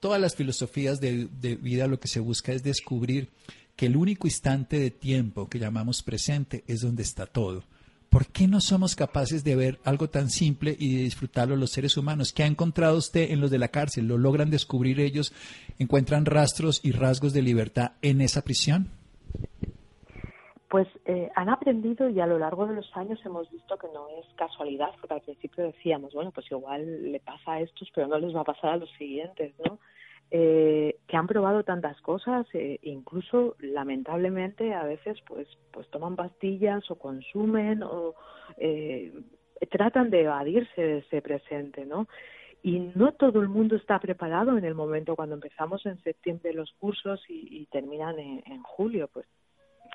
[0.00, 3.30] todas las filosofías de, de vida lo que se busca es descubrir
[3.76, 7.64] que el único instante de tiempo que llamamos presente es donde está todo.
[8.14, 11.96] ¿Por qué no somos capaces de ver algo tan simple y de disfrutarlo los seres
[11.96, 12.32] humanos?
[12.32, 14.06] ¿Qué ha encontrado usted en los de la cárcel?
[14.06, 15.32] ¿Lo logran descubrir ellos?
[15.80, 18.88] ¿Encuentran rastros y rasgos de libertad en esa prisión?
[20.74, 24.08] Pues eh, han aprendido y a lo largo de los años hemos visto que no
[24.18, 28.18] es casualidad, porque al principio decíamos, bueno, pues igual le pasa a estos, pero no
[28.18, 29.78] les va a pasar a los siguientes, ¿no?
[30.32, 36.90] Eh, que han probado tantas cosas, eh, incluso lamentablemente a veces pues pues toman pastillas
[36.90, 38.16] o consumen o
[38.56, 39.12] eh,
[39.70, 42.08] tratan de evadirse de ese presente, ¿no?
[42.64, 46.72] Y no todo el mundo está preparado en el momento cuando empezamos en septiembre los
[46.80, 49.26] cursos y, terminan en, julio, pues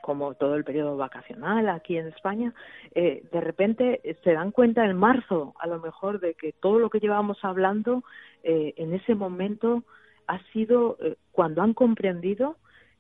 [0.02, 2.54] como todo el periodo vacacional aquí en España,
[2.96, 6.90] eh, de repente se dan cuenta en marzo, a lo mejor, de que todo lo
[6.90, 8.04] que llevábamos hablando
[8.44, 9.84] eh, en ese momento
[10.28, 12.58] ha sido eh, cuando han comprendido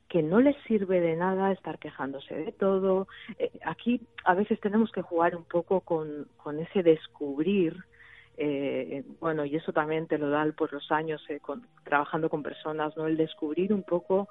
[0.09, 3.07] que no les sirve de nada estar quejándose de todo.
[3.37, 7.77] Eh, aquí a veces tenemos que jugar un poco con, con ese descubrir,
[8.37, 12.41] eh, bueno, y eso también te lo da por los años eh, con, trabajando con
[12.41, 13.05] personas, ¿no?
[13.05, 14.29] El descubrir un poco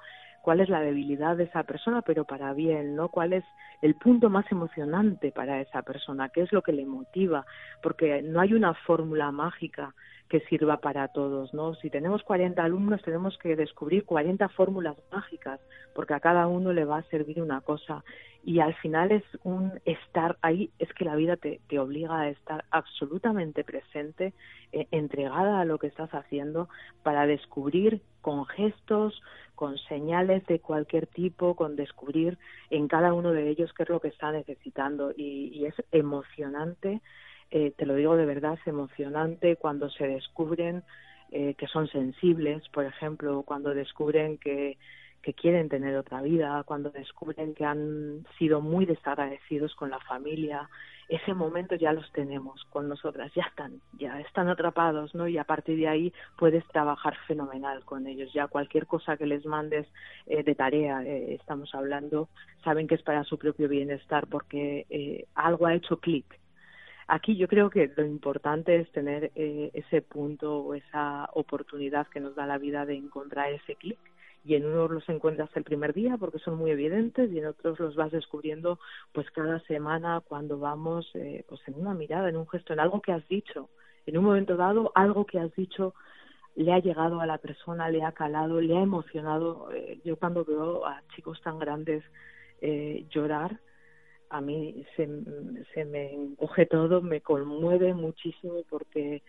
[0.49, 3.09] cuál es la debilidad de esa persona, pero para bien, ¿no?
[3.09, 3.43] Cuál es
[3.83, 7.45] el punto más emocionante para esa persona, qué es lo que le motiva,
[7.83, 9.93] porque no hay una fórmula mágica
[10.29, 11.73] que sirva para todos, ¿no?
[11.75, 15.59] Si tenemos 40 alumnos, tenemos que descubrir 40 fórmulas mágicas,
[15.95, 18.03] porque a cada uno le va a servir una cosa.
[18.43, 22.29] Y al final es un estar ahí, es que la vida te, te obliga a
[22.29, 24.33] estar absolutamente presente,
[24.71, 26.69] eh, entregada a lo que estás haciendo,
[27.01, 29.21] para descubrir con gestos,
[29.55, 32.37] con señales de cualquier tipo, con descubrir
[32.69, 35.11] en cada uno de ellos qué es lo que está necesitando.
[35.17, 37.01] Y, y es emocionante
[37.51, 40.83] eh, te lo digo de verdad, es emocionante cuando se descubren
[41.31, 44.77] eh, que son sensibles, por ejemplo, cuando descubren que,
[45.21, 50.69] que quieren tener otra vida, cuando descubren que han sido muy desagradecidos con la familia,
[51.09, 55.27] ese momento ya los tenemos con nosotras, ya están, ya están atrapados, ¿no?
[55.27, 58.31] Y a partir de ahí puedes trabajar fenomenal con ellos.
[58.31, 59.87] Ya cualquier cosa que les mandes
[60.27, 62.29] eh, de tarea, eh, estamos hablando,
[62.63, 66.25] saben que es para su propio bienestar porque eh, algo ha hecho clic
[67.11, 72.19] Aquí yo creo que lo importante es tener eh, ese punto o esa oportunidad que
[72.19, 73.97] nos da la vida de encontrar ese clic
[74.45, 77.79] y en unos los encuentras el primer día porque son muy evidentes y en otros
[77.79, 78.77] los vas descubriendo
[79.11, 83.01] pues cada semana cuando vamos eh, pues en una mirada, en un gesto, en algo
[83.01, 83.69] que has dicho,
[84.05, 85.95] en un momento dado algo que has dicho
[86.55, 89.71] le ha llegado a la persona, le ha calado, le ha emocionado.
[89.73, 92.03] Eh, yo cuando veo a chicos tan grandes
[92.61, 93.59] eh, llorar,
[94.29, 95.07] a mí se,
[95.85, 99.23] me encoge todo, me conmueve muchísimo porque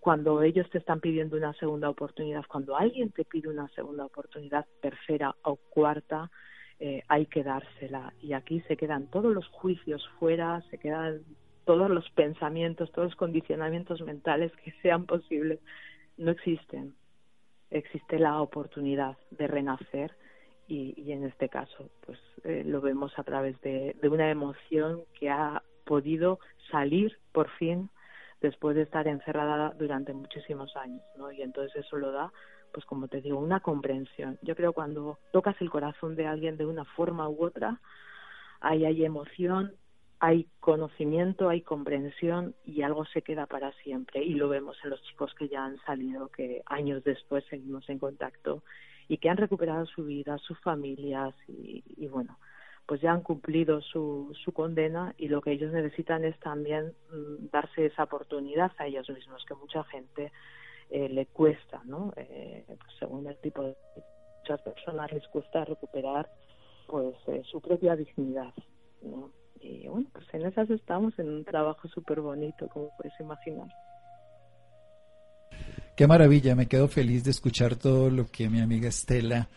[0.00, 4.66] cuando ellos te están pidiendo una segunda oportunidad, cuando alguien te pide una segunda oportunidad,
[4.80, 6.30] tercera o cuarta,
[6.78, 8.12] eh, hay que dársela.
[8.22, 11.22] Y aquí se quedan todos los juicios fuera, se quedan
[11.64, 15.60] todos los pensamientos, todos los condicionamientos mentales que sean posibles.
[16.16, 16.94] No existen.
[17.70, 20.12] Existe la oportunidad de renacer
[20.70, 25.62] y, en este caso pues eh, lo vemos a través de, una emoción que ha
[25.84, 26.38] podido
[26.70, 27.90] salir por fin
[28.40, 31.32] después de estar encerrada durante muchísimos años ¿no?
[31.32, 32.32] y entonces eso lo da
[32.72, 36.66] pues como te digo una comprensión yo creo cuando tocas el corazón de alguien de
[36.66, 37.80] una forma u otra
[38.60, 39.74] ahí hay emoción
[40.20, 44.22] hay conocimiento, hay comprensión y algo se queda para siempre.
[44.22, 47.98] Y lo vemos en los chicos que ya han salido, que años después seguimos en
[47.98, 48.62] contacto
[49.08, 52.38] y que han recuperado su vida, sus familias y, bueno,
[52.86, 57.46] pues ya han cumplido su, su condena y lo que ellos necesitan es también mm,
[57.50, 60.32] darse esa oportunidad a ellos mismos, que mucha gente
[60.90, 62.12] eh, le cuesta, ¿no?
[62.16, 63.76] Eh, pues según el tipo de
[64.40, 66.28] muchas personas les cuesta recuperar
[66.86, 68.52] pues eh, su propia dignidad,
[69.02, 69.30] ¿no?
[69.60, 73.68] Y bueno, pues en esas estamos en un trabajo súper bonito, como puedes imaginar.
[75.96, 79.48] Qué maravilla, me quedo feliz de escuchar todo lo que mi amiga Estela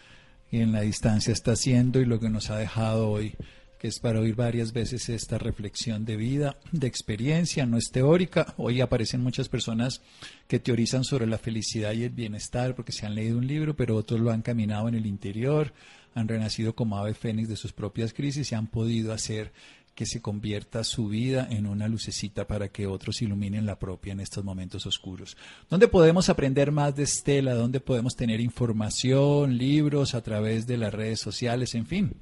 [0.51, 3.35] en la distancia está haciendo y lo que nos ha dejado hoy,
[3.79, 8.53] que es para oír varias veces esta reflexión de vida, de experiencia, no es teórica.
[8.57, 10.01] Hoy aparecen muchas personas
[10.47, 13.95] que teorizan sobre la felicidad y el bienestar porque se han leído un libro, pero
[13.95, 15.73] otros lo han caminado en el interior,
[16.13, 19.53] han renacido como ave fénix de sus propias crisis y han podido hacer
[19.95, 24.19] que se convierta su vida en una lucecita para que otros iluminen la propia en
[24.19, 25.37] estos momentos oscuros.
[25.69, 27.53] ¿Dónde podemos aprender más de Estela?
[27.53, 32.15] ¿Dónde podemos tener información, libros a través de las redes sociales, en fin?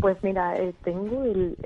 [0.00, 1.56] Pues mira, eh, tengo el,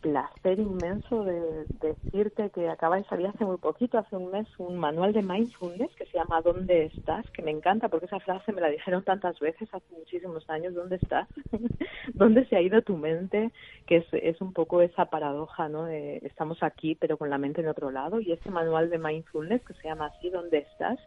[0.00, 4.78] placer inmenso de, decirte que acaba de salir hace muy poquito, hace un mes, un
[4.78, 7.28] manual de mindfulness que se llama ¿Dónde estás?
[7.30, 10.96] que me encanta porque esa frase me la dijeron tantas veces hace muchísimos años, ¿dónde
[10.96, 11.28] estás?
[12.14, 13.50] ¿Dónde se ha ido tu mente?
[13.86, 15.88] Que es, es un poco esa paradoja, ¿no?
[15.88, 19.74] estamos aquí pero con la mente en otro lado y este manual de mindfulness que
[19.74, 20.98] se llama así, ¿Dónde estás?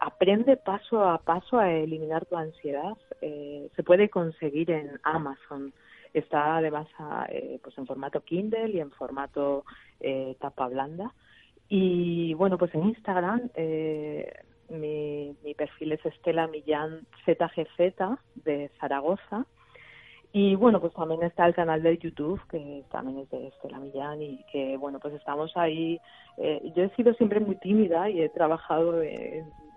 [0.00, 2.96] aprende paso a paso a eliminar tu ansiedad.
[3.22, 5.72] Eh, se puede conseguir en Amazon
[6.18, 6.86] Está además
[7.28, 9.64] eh, pues en formato Kindle y en formato
[10.00, 11.12] eh, tapa blanda.
[11.68, 14.32] Y bueno, pues en Instagram eh,
[14.70, 19.44] mi, mi perfil es Estela Millán ZGZ de Zaragoza.
[20.32, 24.20] Y bueno, pues también está el canal de YouTube, que también es de Estela Millán,
[24.20, 25.98] y que bueno, pues estamos ahí.
[26.36, 28.92] Eh, yo he sido siempre muy tímida y he trabajado,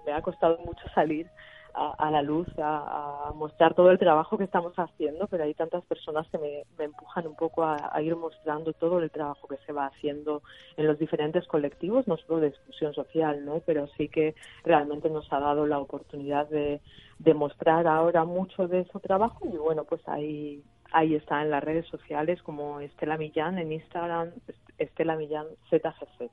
[0.06, 1.28] me ha costado mucho salir
[1.74, 6.28] a, la luz, a, mostrar todo el trabajo que estamos haciendo, pero hay tantas personas
[6.30, 10.42] que me, empujan un poco a, ir mostrando todo el trabajo que se va haciendo
[10.78, 13.62] en los diferentes colectivos, no solo de exclusión social, ¿no?
[13.66, 16.82] pero sí que realmente nos ha dado la oportunidad de,
[17.20, 21.64] de mostrar ahora mucho de ese trabajo y bueno, pues ahí ahí está en las
[21.64, 24.32] redes sociales como Estela Millán en Instagram,
[24.78, 26.32] Estela Millán ZGZ.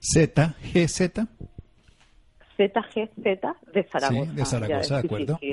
[0.00, 1.57] ZGZ.
[2.58, 3.14] ZGZ
[3.72, 4.30] de Zaragoza.
[4.30, 5.40] Sí, de Zaragoza, de acuerdo.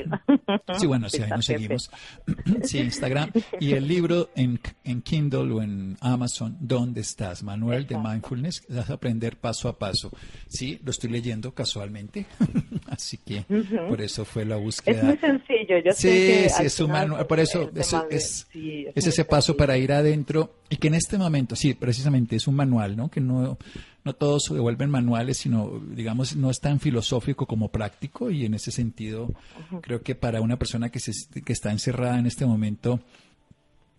[0.80, 1.92] Sí, bueno, sí, ahí nos seguimos.
[2.64, 3.32] Sí, Instagram.
[3.60, 7.44] Y el libro en, en Kindle o en Amazon, ¿dónde estás?
[7.44, 10.12] Manuel de Mindfulness, vas a aprender paso a paso.
[10.48, 12.26] Sí, lo estoy leyendo casualmente,
[12.88, 13.46] así que
[13.88, 14.98] por eso fue la búsqueda.
[14.98, 18.48] Es muy sencillo, yo sí, sé Sí, es un manual, por eso es, es,
[18.96, 22.56] es ese paso para ir adentro y que en este momento, sí, precisamente es un
[22.56, 23.10] manual, ¿no?
[23.10, 23.58] Que no
[24.06, 28.54] no todos se vuelven manuales, sino, digamos, no es tan filosófico como práctico y en
[28.54, 29.34] ese sentido
[29.82, 33.00] creo que para una persona que, se, que está encerrada en este momento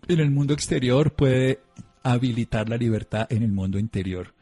[0.07, 1.59] en el mundo exterior puede
[2.05, 4.33] habilitar la libertad en el mundo interior.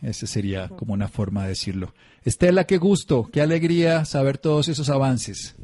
[0.00, 1.94] Esa sería como una forma de decirlo.
[2.24, 5.54] Estela, qué gusto, qué alegría saber todos esos avances.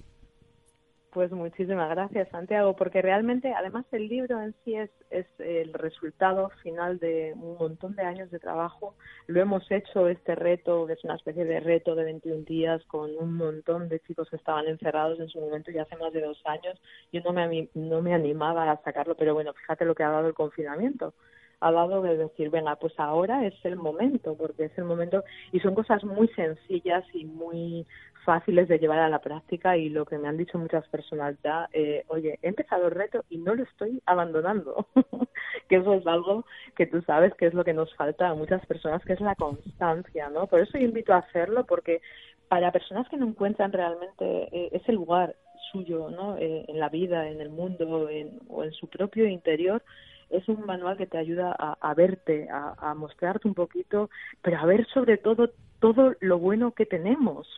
[1.13, 6.51] Pues muchísimas gracias, Santiago, porque realmente, además, el libro en sí es, es el resultado
[6.63, 8.95] final de un montón de años de trabajo.
[9.27, 13.11] Lo hemos hecho, este reto, que es una especie de reto de 21 días con
[13.19, 16.41] un montón de chicos que estaban encerrados en su momento ya hace más de dos
[16.45, 16.81] años.
[17.13, 20.29] Yo no me, no me animaba a sacarlo, pero bueno, fíjate lo que ha dado
[20.29, 21.13] el confinamiento
[21.61, 25.61] ha dado de decir, venga, pues ahora es el momento, porque es el momento, y
[25.61, 27.87] son cosas muy sencillas y muy
[28.25, 31.69] fáciles de llevar a la práctica y lo que me han dicho muchas personas ya,
[31.73, 34.87] eh, oye, he empezado el reto y no lo estoy abandonando,
[35.69, 36.45] que eso es algo
[36.77, 39.35] que tú sabes que es lo que nos falta a muchas personas, que es la
[39.35, 40.47] constancia, ¿no?
[40.47, 42.01] Por eso invito a hacerlo, porque
[42.49, 45.37] para personas que no encuentran realmente eh, ese lugar
[45.73, 46.37] suyo, ¿no?
[46.37, 49.83] Eh, en la vida, en el mundo en, o en su propio interior,
[50.31, 54.11] es un manual que te ayuda a, a verte, a, a mostrarte un poquito,
[54.43, 57.49] pero a ver sobre todo todo lo bueno que tenemos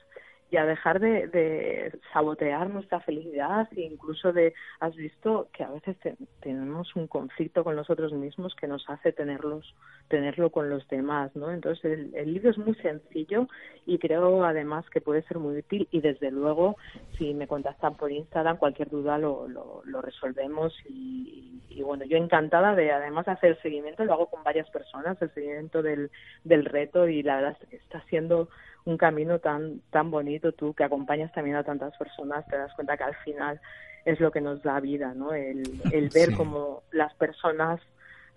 [0.53, 5.97] y a dejar de, sabotear nuestra felicidad e incluso de, has visto que a veces
[6.41, 9.75] tenemos un conflicto con nosotros mismos que nos hace tenerlos,
[10.09, 11.51] tenerlo con los demás, ¿no?
[11.51, 13.49] Entonces el, libro es muy sencillo
[13.87, 16.77] y creo además que puede ser muy útil y desde luego
[17.17, 22.75] si me contactan por Instagram cualquier duda lo, lo, resolvemos y, y, bueno, yo encantada
[22.75, 26.11] de además hacer el seguimiento, lo hago con varias personas, el seguimiento del,
[26.45, 28.51] del reto y la verdad está siendo
[28.85, 32.97] un camino tan, tan bonito, tú que acompañas también a tantas personas, te das cuenta
[32.97, 33.61] que al final
[34.05, 35.33] es lo que nos da vida, ¿no?
[35.33, 37.81] El, el ver cómo las personas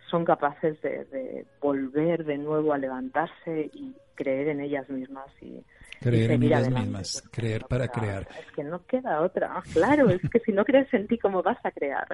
[0.10, 5.62] son capaces de, volver de nuevo a levantarse y creer en ellas mismas y
[6.00, 8.28] creer en ellas mismas, creer para crear.
[8.40, 11.58] Es que no queda otra, claro, es que si no crees en ti, ¿cómo vas
[11.64, 12.08] a crear?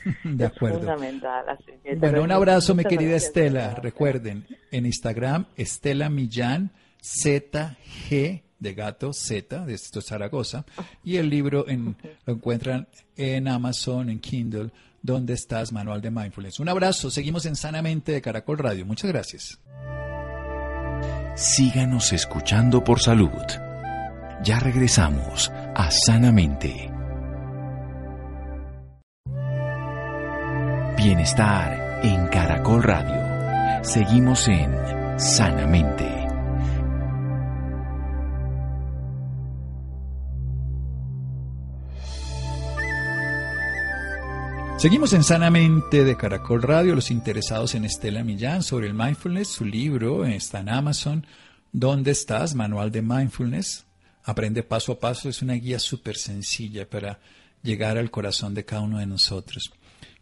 [0.24, 0.78] De acuerdo.
[0.78, 1.58] fundamental.
[1.98, 3.74] Bueno, un abrazo, mi querida Estela.
[3.74, 6.70] Recuerden, en Instagram, Estela Millán
[7.04, 10.64] ZG de gato Z, de esto Zaragoza,
[11.04, 14.70] y el libro en, lo encuentran en Amazon, en Kindle,
[15.04, 15.70] ¿Dónde estás?
[15.70, 16.60] Manual de Mindfulness.
[16.60, 18.86] Un abrazo, seguimos en Sanamente de Caracol Radio.
[18.86, 19.60] Muchas gracias.
[21.36, 23.28] Síganos escuchando por salud.
[24.42, 26.90] Ya regresamos a Sanamente.
[30.96, 33.84] Bienestar en Caracol Radio.
[33.84, 34.74] Seguimos en
[35.18, 36.23] Sanamente.
[44.84, 49.64] Seguimos en Sanamente de Caracol Radio, los interesados en Estela Millán sobre el mindfulness, su
[49.64, 51.26] libro está en Amazon.
[51.72, 52.54] ¿Dónde estás?
[52.54, 53.86] Manual de Mindfulness.
[54.24, 57.18] Aprende paso a paso, es una guía súper sencilla para
[57.62, 59.72] llegar al corazón de cada uno de nosotros.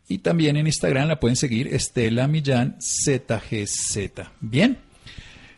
[0.07, 4.29] Y también en Instagram la pueden seguir Estela Millán ZGZ.
[4.41, 4.79] Bien,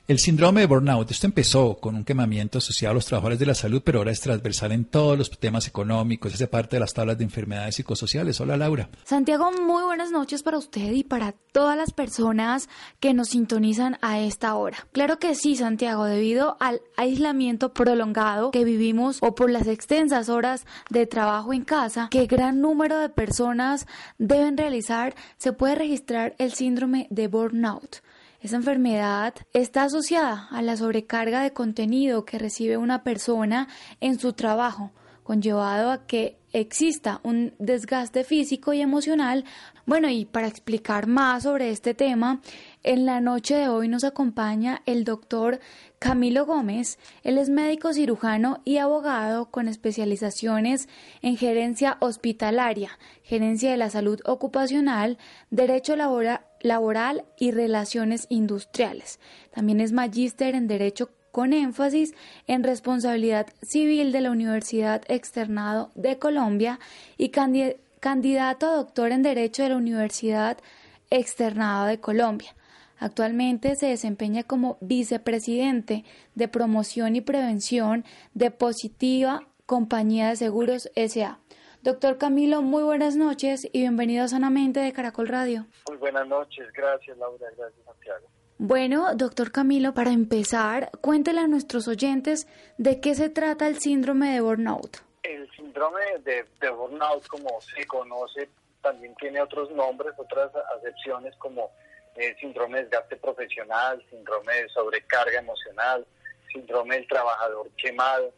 [0.06, 3.54] El síndrome de burnout, esto empezó con un quemamiento asociado a los trabajadores de la
[3.54, 7.16] salud, pero ahora es transversal en todos los temas económicos, hace parte de las tablas
[7.16, 8.38] de enfermedades psicosociales.
[8.38, 8.90] Hola Laura.
[9.04, 12.68] Santiago, muy buenas noches para usted y para todas las personas
[13.00, 14.86] que nos sintonizan a esta hora.
[14.92, 20.66] Claro que sí, Santiago, debido al aislamiento prolongado que vivimos o por las extensas horas
[20.90, 23.86] de trabajo en casa que gran número de personas
[24.18, 28.03] deben realizar, se puede registrar el síndrome de burnout.
[28.44, 33.68] Esa enfermedad está asociada a la sobrecarga de contenido que recibe una persona
[34.02, 34.90] en su trabajo,
[35.22, 39.46] conllevado a que exista un desgaste físico y emocional.
[39.86, 42.42] Bueno, y para explicar más sobre este tema,
[42.82, 45.58] en la noche de hoy nos acompaña el doctor
[45.98, 46.98] Camilo Gómez.
[47.22, 50.86] Él es médico cirujano y abogado con especializaciones
[51.22, 55.16] en gerencia hospitalaria, gerencia de la salud ocupacional,
[55.48, 59.20] derecho laboral laboral y relaciones industriales.
[59.54, 62.14] También es magíster en Derecho con énfasis
[62.46, 66.80] en responsabilidad civil de la Universidad Externado de Colombia
[67.18, 70.58] y candidato a doctor en Derecho de la Universidad
[71.10, 72.54] Externado de Colombia.
[72.98, 76.04] Actualmente se desempeña como vicepresidente
[76.34, 81.40] de promoción y prevención de Positiva Compañía de Seguros SA.
[81.84, 85.66] Doctor Camilo, muy buenas noches y bienvenido a Sanamente de Caracol Radio.
[85.86, 88.26] Muy buenas noches, gracias Laura, gracias Santiago.
[88.56, 94.32] Bueno, doctor Camilo, para empezar, cuéntele a nuestros oyentes de qué se trata el síndrome
[94.32, 95.02] de burnout.
[95.24, 98.48] El síndrome de, burnout, como se conoce,
[98.80, 101.70] también tiene otros nombres, otras acepciones como
[102.16, 106.06] eh, síndrome de desgaste profesional, síndrome de sobrecarga emocional,
[106.50, 108.32] síndrome del trabajador quemado.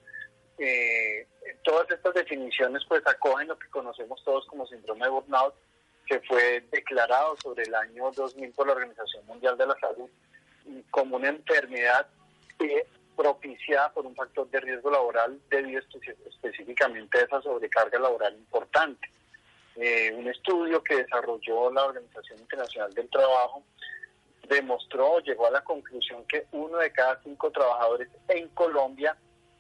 [0.59, 1.27] Eh,
[1.63, 5.55] todas estas definiciones pues acogen lo que conocemos todos como síndrome de burnout,
[6.07, 10.09] que fue declarado sobre el año 2000 por la Organización Mundial de la Salud
[10.91, 12.09] como una enfermedad
[13.17, 15.81] propiciada por un factor de riesgo laboral debido
[16.27, 19.09] específicamente a esa sobrecarga laboral importante.
[19.77, 23.63] Eh, un estudio que desarrolló la Organización Internacional del Trabajo
[24.49, 29.17] demostró, llegó a la conclusión que uno de cada cinco trabajadores en Colombia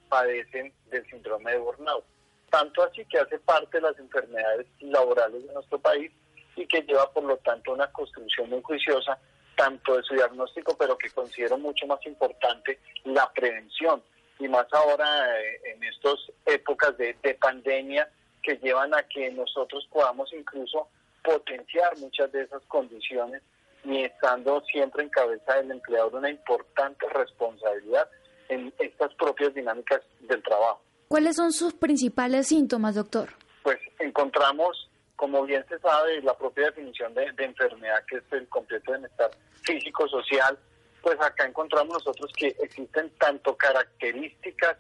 [0.09, 2.05] padecen del síndrome de burnout.
[2.51, 6.11] Tanto así que hace parte de las enfermedades laborales de nuestro país
[6.55, 9.19] y que lleva por lo tanto una construcción muy juiciosa
[9.57, 14.03] tanto de su diagnóstico, pero que considero mucho más importante la prevención.
[14.39, 18.09] Y más ahora eh, en estas épocas de, de pandemia
[18.43, 20.89] que llevan a que nosotros podamos incluso
[21.25, 23.43] potenciar muchas de esas condiciones
[23.85, 28.09] y estando siempre en cabeza del empleador una importante responsabilidad
[28.49, 30.81] en estas propias dinámicas del trabajo.
[31.09, 33.31] ¿Cuáles son sus principales síntomas, doctor?
[33.63, 38.93] Pues encontramos, como bien se sabe, la propia definición de, enfermedad, que es el completo
[38.93, 39.31] bienestar
[39.63, 40.59] físico-social,
[41.03, 44.77] pues acá encontramos nosotros que existen tanto características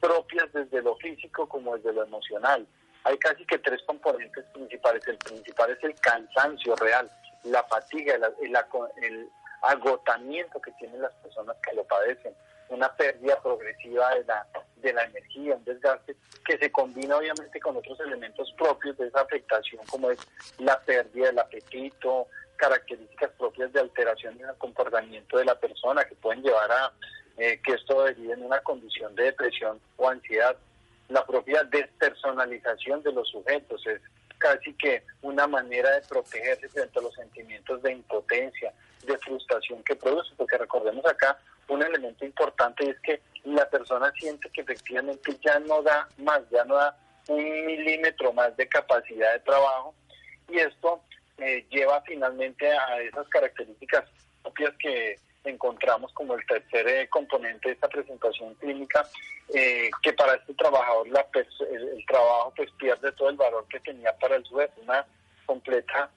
[0.00, 2.66] propias desde lo físico como desde lo emocional.
[3.02, 5.06] Hay casi que tres componentes principales.
[5.06, 7.10] El principal es el cansancio real,
[7.44, 8.56] la fatiga, el,
[9.02, 9.28] el
[9.62, 12.34] agotamiento que tienen las personas que lo padecen
[12.68, 14.46] una pérdida progresiva de la,
[14.76, 19.20] de la energía, un desgaste que se combina obviamente con otros elementos propios de esa
[19.20, 20.18] afectación, como es
[20.58, 26.14] la pérdida del apetito, características propias de alteración en el comportamiento de la persona que
[26.16, 26.92] pueden llevar a
[27.38, 30.56] eh, que esto derive en una condición de depresión o ansiedad.
[31.08, 34.00] La propia despersonalización de los sujetos es
[34.38, 38.72] casi que una manera de protegerse frente a los sentimientos de impotencia,
[39.06, 41.38] de frustración que produce, porque recordemos acá
[41.68, 46.64] un elemento importante es que la persona siente que efectivamente ya no da más, ya
[46.64, 46.96] no da
[47.28, 49.94] un milímetro más de capacidad de trabajo
[50.48, 51.02] y esto
[51.38, 54.04] eh, lleva finalmente a esas características
[54.42, 59.06] propias que encontramos como el tercer eh, componente de esta presentación clínica,
[59.54, 64.16] eh, que para este trabajador la el, trabajo pues pierde todo el valor que tenía
[64.18, 65.06] para el sujeto, una
[65.44, 66.10] completa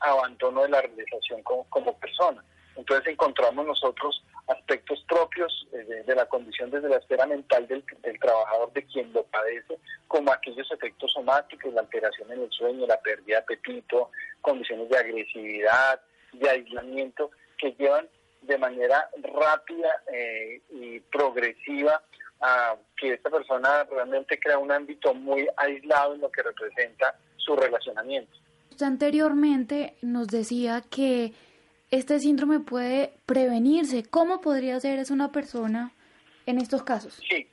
[0.00, 2.42] abandono de la realización como, como persona.
[2.76, 7.84] Entonces encontramos nosotros aspectos propios eh, de, la condición desde la esfera mental del,
[8.18, 13.00] trabajador, de quien lo padece, como aquellos efectos somáticos, la alteración en el sueño, la
[13.00, 16.00] pérdida de apetito, condiciones de agresividad,
[16.32, 18.08] de aislamiento, que llevan
[18.42, 22.02] de manera rápida eh, y progresiva
[22.40, 27.56] a que esta persona realmente crea un ámbito muy aislado en lo que representa su
[27.56, 28.32] relacionamiento.
[28.80, 31.32] Anteriormente nos decía que
[31.90, 34.04] este síndrome puede prevenirse.
[34.04, 35.92] ¿Cómo podría ser es una persona
[36.46, 37.20] en estos casos?
[37.28, 37.46] Sí,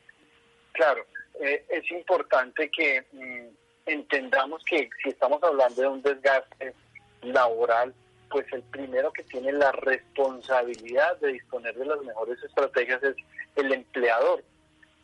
[0.73, 1.05] claro.
[1.39, 6.73] Eh, es importante que mm, entendamos que si estamos hablando de un desgaste
[7.21, 7.93] laboral,
[8.29, 13.15] pues el primero que tiene la responsabilidad de disponer de las mejores estrategias es
[13.55, 14.43] el empleador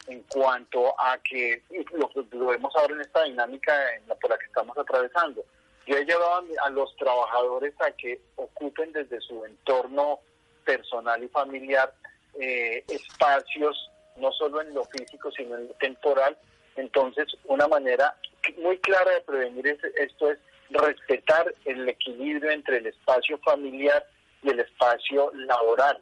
[0.08, 1.62] en cuanto a que
[1.94, 5.44] lo, lo vemos ahora en esta dinámica en la, por la que estamos atravesando.
[5.88, 10.20] Yo he llevado a, los trabajadores a que ocupen desde su entorno
[10.64, 11.94] personal y familiar
[12.40, 16.38] eh, espacios, no solo en lo físico, sino en lo temporal.
[16.76, 18.16] Entonces, una manera
[18.58, 24.06] muy clara de prevenir esto es respetar el equilibrio entre el espacio familiar
[24.44, 26.02] y el espacio laboral.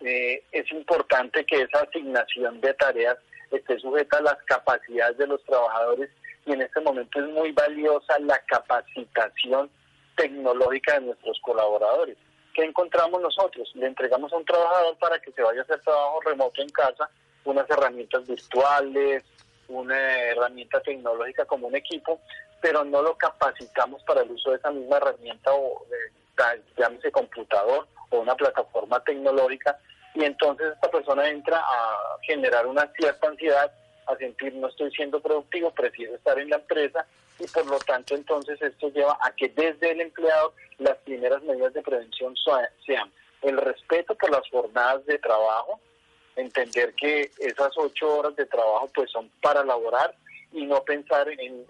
[0.00, 3.16] Eh, es importante que esa asignación de tareas
[3.50, 6.10] esté sujeta a las capacidades de los trabajadores
[6.46, 9.70] y en este momento es muy valiosa la capacitación
[10.16, 12.16] tecnológica de nuestros colaboradores.
[12.54, 13.70] ¿Qué encontramos nosotros?
[13.74, 17.08] Le entregamos a un trabajador para que se vaya a hacer trabajo remoto en casa,
[17.44, 19.24] unas herramientas virtuales,
[19.68, 19.96] una
[20.28, 22.20] herramienta tecnológica como un equipo,
[22.60, 25.84] pero no lo capacitamos para el uso de esa misma herramienta o
[26.76, 29.78] llámese computador o una plataforma tecnológica
[30.14, 33.72] y entonces esta persona entra a generar una cierta ansiedad,
[34.06, 37.06] a sentir no estoy siendo productivo, prefiero estar en la empresa
[37.38, 41.72] y por lo tanto entonces esto lleva a que desde el empleado las primeras medidas
[41.74, 42.34] de prevención
[42.86, 45.80] sean el respeto por las jornadas de trabajo,
[46.36, 50.14] entender que esas ocho horas de trabajo pues son para laborar
[50.52, 51.66] y no pensar en,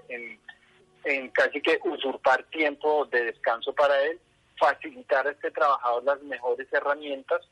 [1.04, 4.20] en, casi que usurpar tiempo de descanso para él,
[4.58, 7.42] facilitar a este trabajador las mejores herramientas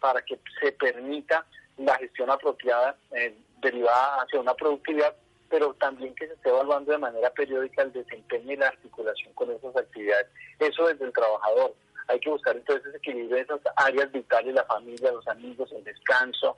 [0.00, 1.44] para que se permita
[1.76, 5.14] la gestión apropiada eh, derivada hacia una productividad,
[5.48, 9.50] pero también que se esté evaluando de manera periódica el desempeño y la articulación con
[9.50, 10.28] esas actividades.
[10.58, 11.74] Eso desde el trabajador.
[12.08, 15.84] Hay que buscar entonces ese equilibrio de esas áreas vitales, la familia, los amigos, el
[15.84, 16.56] descanso.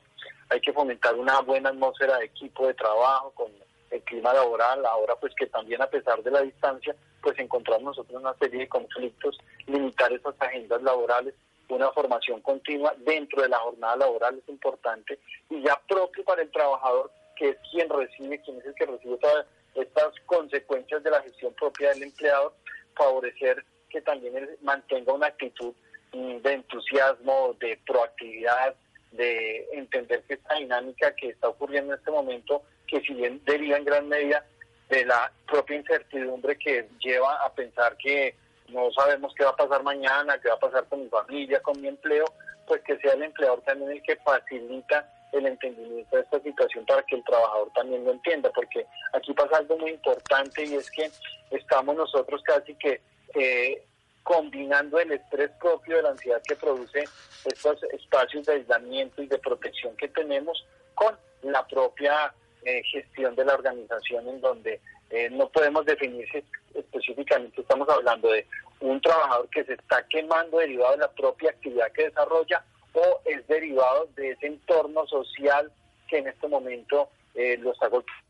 [0.49, 3.51] Hay que fomentar una buena atmósfera de equipo de trabajo con
[3.91, 8.21] el clima laboral, ahora pues que también a pesar de la distancia, pues encontramos nosotros
[8.21, 11.35] una serie de conflictos, limitar esas agendas laborales,
[11.75, 15.19] una formación continua dentro de la jornada laboral es importante
[15.49, 19.17] y ya propio para el trabajador, que es quien recibe, quien es el que recibe
[19.19, 22.55] todas estas consecuencias de la gestión propia del empleador,
[22.97, 25.75] favorecer que también él mantenga una actitud
[26.13, 28.75] mm, de entusiasmo, de proactividad,
[29.13, 33.77] de entender que esta dinámica que está ocurriendo en este momento, que si bien deriva
[33.77, 34.45] en gran medida
[34.89, 38.35] de la propia incertidumbre que lleva a pensar que
[38.73, 41.81] no sabemos qué va a pasar mañana, qué va a pasar con mi familia, con
[41.81, 42.25] mi empleo,
[42.67, 47.03] pues que sea el empleador también el que facilita el entendimiento de esta situación para
[47.03, 51.11] que el trabajador también lo entienda, porque aquí pasa algo muy importante y es que
[51.51, 53.01] estamos nosotros casi que
[53.35, 53.83] eh,
[54.23, 57.05] combinando el estrés propio de la ansiedad que produce
[57.45, 60.65] estos espacios de aislamiento y de protección que tenemos
[60.95, 62.33] con la propia
[62.65, 66.45] eh, gestión de la organización en donde eh, no podemos definir si
[66.75, 68.47] específicamente estamos hablando de
[68.81, 73.47] un trabajador que se está quemando derivado de la propia actividad que desarrolla o es
[73.47, 75.71] derivado de ese entorno social
[76.09, 78.25] que en este momento eh, lo está golpeando.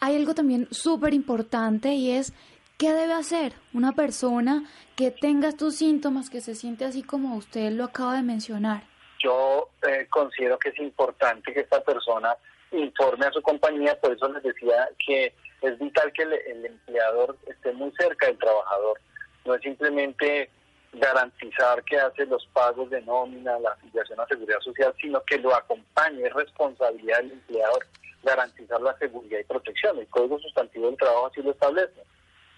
[0.00, 2.32] Hay algo también súper importante y es
[2.78, 4.64] ¿Qué debe hacer una persona
[4.96, 8.82] que tenga estos síntomas, que se siente así como usted lo acaba de mencionar?
[9.18, 12.36] Yo eh, considero que es importante que esta persona
[12.72, 15.32] informe a su compañía, por eso les decía que
[15.62, 19.00] es vital que el, empleador esté muy cerca del trabajador.
[19.44, 20.50] No es simplemente
[20.92, 25.54] garantizar que hace los pagos de nómina, la afiliación a seguridad social, sino que lo
[25.54, 27.86] acompañe, es responsabilidad del empleador
[28.26, 29.98] garantizar la seguridad y protección.
[29.98, 32.02] El Código Sustantivo del Trabajo así lo establece.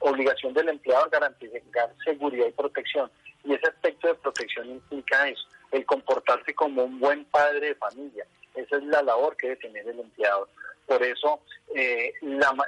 [0.00, 3.10] Obligación del empleador garantizar seguridad y protección.
[3.44, 8.24] Y ese aspecto de protección implica eso, el comportarse como un buen padre de familia.
[8.54, 10.48] Esa es la labor que debe tener el empleador.
[10.88, 11.40] Por eso,
[11.74, 12.14] eh,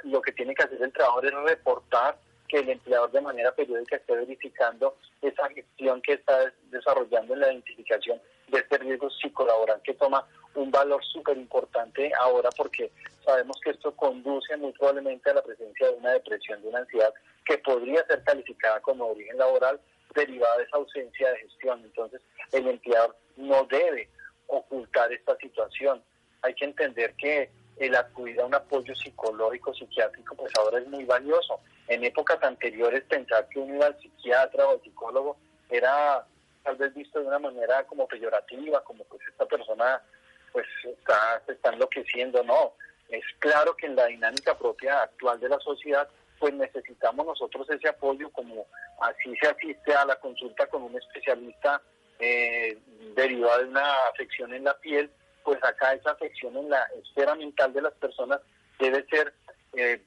[0.03, 2.17] lo que tiene que hacer el trabajador es reportar
[2.47, 7.51] que el empleador de manera periódica esté verificando esa gestión que está desarrollando en la
[7.51, 12.91] identificación de este riesgo psicolaboral que toma un valor súper importante ahora porque
[13.25, 17.13] sabemos que esto conduce muy probablemente a la presencia de una depresión, de una ansiedad
[17.43, 19.79] que podría ser calificada como origen laboral
[20.13, 21.81] derivada de esa ausencia de gestión.
[21.83, 24.09] Entonces, el empleador no debe
[24.45, 26.03] ocultar esta situación.
[26.43, 27.49] Hay que entender que
[27.81, 31.59] el acudir a un apoyo psicológico, psiquiátrico, pues ahora es muy valioso.
[31.87, 35.37] En épocas anteriores pensar que uno iba al psiquiatra o al psicólogo
[35.69, 36.25] era
[36.63, 40.01] tal vez visto de una manera como peyorativa, como pues esta persona
[40.51, 42.73] pues está, se está enloqueciendo, no.
[43.09, 46.07] Es claro que en la dinámica propia actual de la sociedad
[46.39, 48.65] pues necesitamos nosotros ese apoyo como
[49.01, 51.81] así se asiste a la consulta con un especialista
[52.19, 52.77] eh,
[53.15, 55.11] de una afección en la piel,
[55.43, 58.41] pues acá esa afección en la esfera mental de las personas
[58.79, 59.33] debe ser
[59.75, 60.01] eh,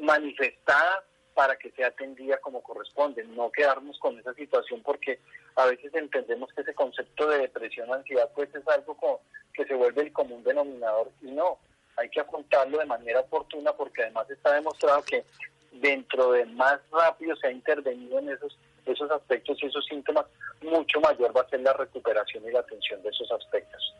[0.00, 1.04] manifestada
[1.34, 5.20] para que sea atendida como corresponde, no quedarnos con esa situación porque
[5.56, 9.20] a veces entendemos que ese concepto de depresión ansiedad pues es algo como
[9.54, 11.58] que se vuelve el común denominador y no,
[11.96, 15.24] hay que afrontarlo de manera oportuna porque además está demostrado que
[15.72, 18.56] dentro de más rápido se ha intervenido en esos
[18.86, 20.26] esos aspectos y esos síntomas,
[20.62, 23.94] mucho mayor va a ser la recuperación y la atención de esos aspectos.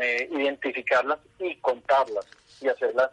[0.00, 2.24] Eh, identificarlas y contarlas
[2.60, 3.10] y hacerlas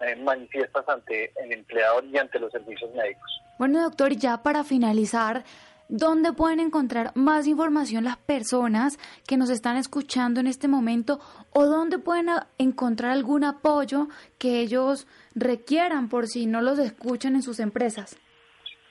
[0.00, 3.40] eh, manifiestas ante el empleador y ante los servicios médicos.
[3.58, 5.42] Bueno, doctor, ya para finalizar,
[5.88, 11.18] ¿dónde pueden encontrar más información las personas que nos están escuchando en este momento
[11.52, 14.06] o dónde pueden encontrar algún apoyo
[14.38, 18.16] que ellos requieran por si no los escuchan en sus empresas?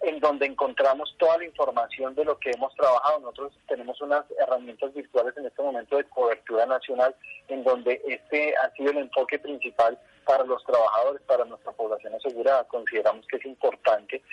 [0.01, 3.19] en donde encontramos toda la información de lo que hemos trabajado.
[3.19, 7.15] Nosotros tenemos unas herramientas virtuales en este momento de cobertura nacional,
[7.47, 12.67] en donde este ha sido el enfoque principal para los trabajadores, para nuestra población asegurada.
[12.67, 14.23] Consideramos que es importante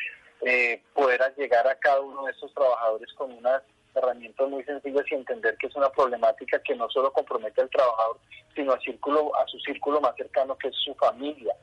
[0.40, 3.62] eh, poder llegar a cada uno de estos trabajadores con unas
[3.98, 8.18] herramientas muy sencillas y entender que es una problemática que no solo compromete al trabajador,
[8.54, 11.54] sino a, círculo, a su círculo más cercano, que es su familia.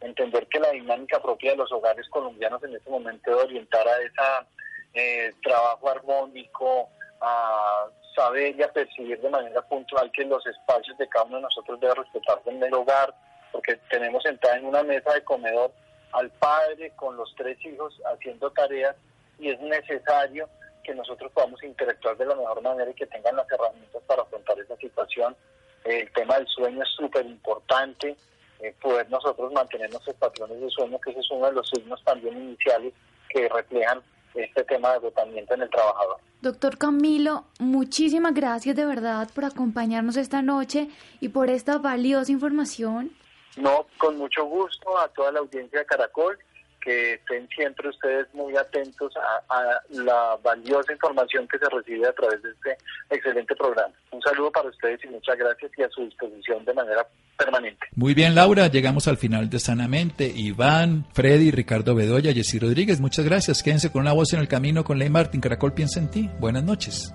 [0.00, 3.98] Entender que la dinámica propia de los hogares colombianos en este momento de orientar a
[3.98, 4.46] ese
[4.94, 6.88] eh, trabajo armónico,
[7.20, 11.42] a saber y a percibir de manera puntual que los espacios de cada uno de
[11.42, 13.14] nosotros debe respetarse en el hogar,
[13.52, 15.72] porque tenemos sentada en una mesa de comedor
[16.12, 18.96] al padre con los tres hijos haciendo tareas
[19.38, 20.48] y es necesario
[20.86, 24.58] que nosotros podamos interactuar de la mejor manera y que tengan las herramientas para afrontar
[24.60, 25.36] esa situación.
[25.84, 28.16] El tema del sueño es súper importante,
[28.60, 32.02] eh, poder nosotros mantener nuestros patrones de sueño, que ese es uno de los signos
[32.04, 32.94] también iniciales
[33.28, 34.00] que reflejan
[34.34, 36.18] este tema de agotamiento en el trabajador.
[36.40, 40.88] Doctor Camilo, muchísimas gracias de verdad por acompañarnos esta noche
[41.20, 43.10] y por esta valiosa información.
[43.56, 46.38] No, con mucho gusto a toda la audiencia de Caracol,
[46.86, 52.40] que estén siempre ustedes muy atentos a, la valiosa información que se recibe a través
[52.42, 52.76] de este
[53.10, 53.92] excelente programa.
[54.12, 57.04] Un saludo para ustedes y muchas gracias y a su disposición de manera
[57.36, 57.86] permanente.
[57.96, 60.32] Muy bien, Laura, llegamos al final de Sanamente.
[60.32, 63.64] Iván, Freddy, Ricardo Bedoya, Jessy Rodríguez, muchas gracias.
[63.64, 65.40] Quédense con una voz en el camino con Ley Martín.
[65.40, 66.30] Caracol piensa en ti.
[66.38, 67.12] Buenas noches.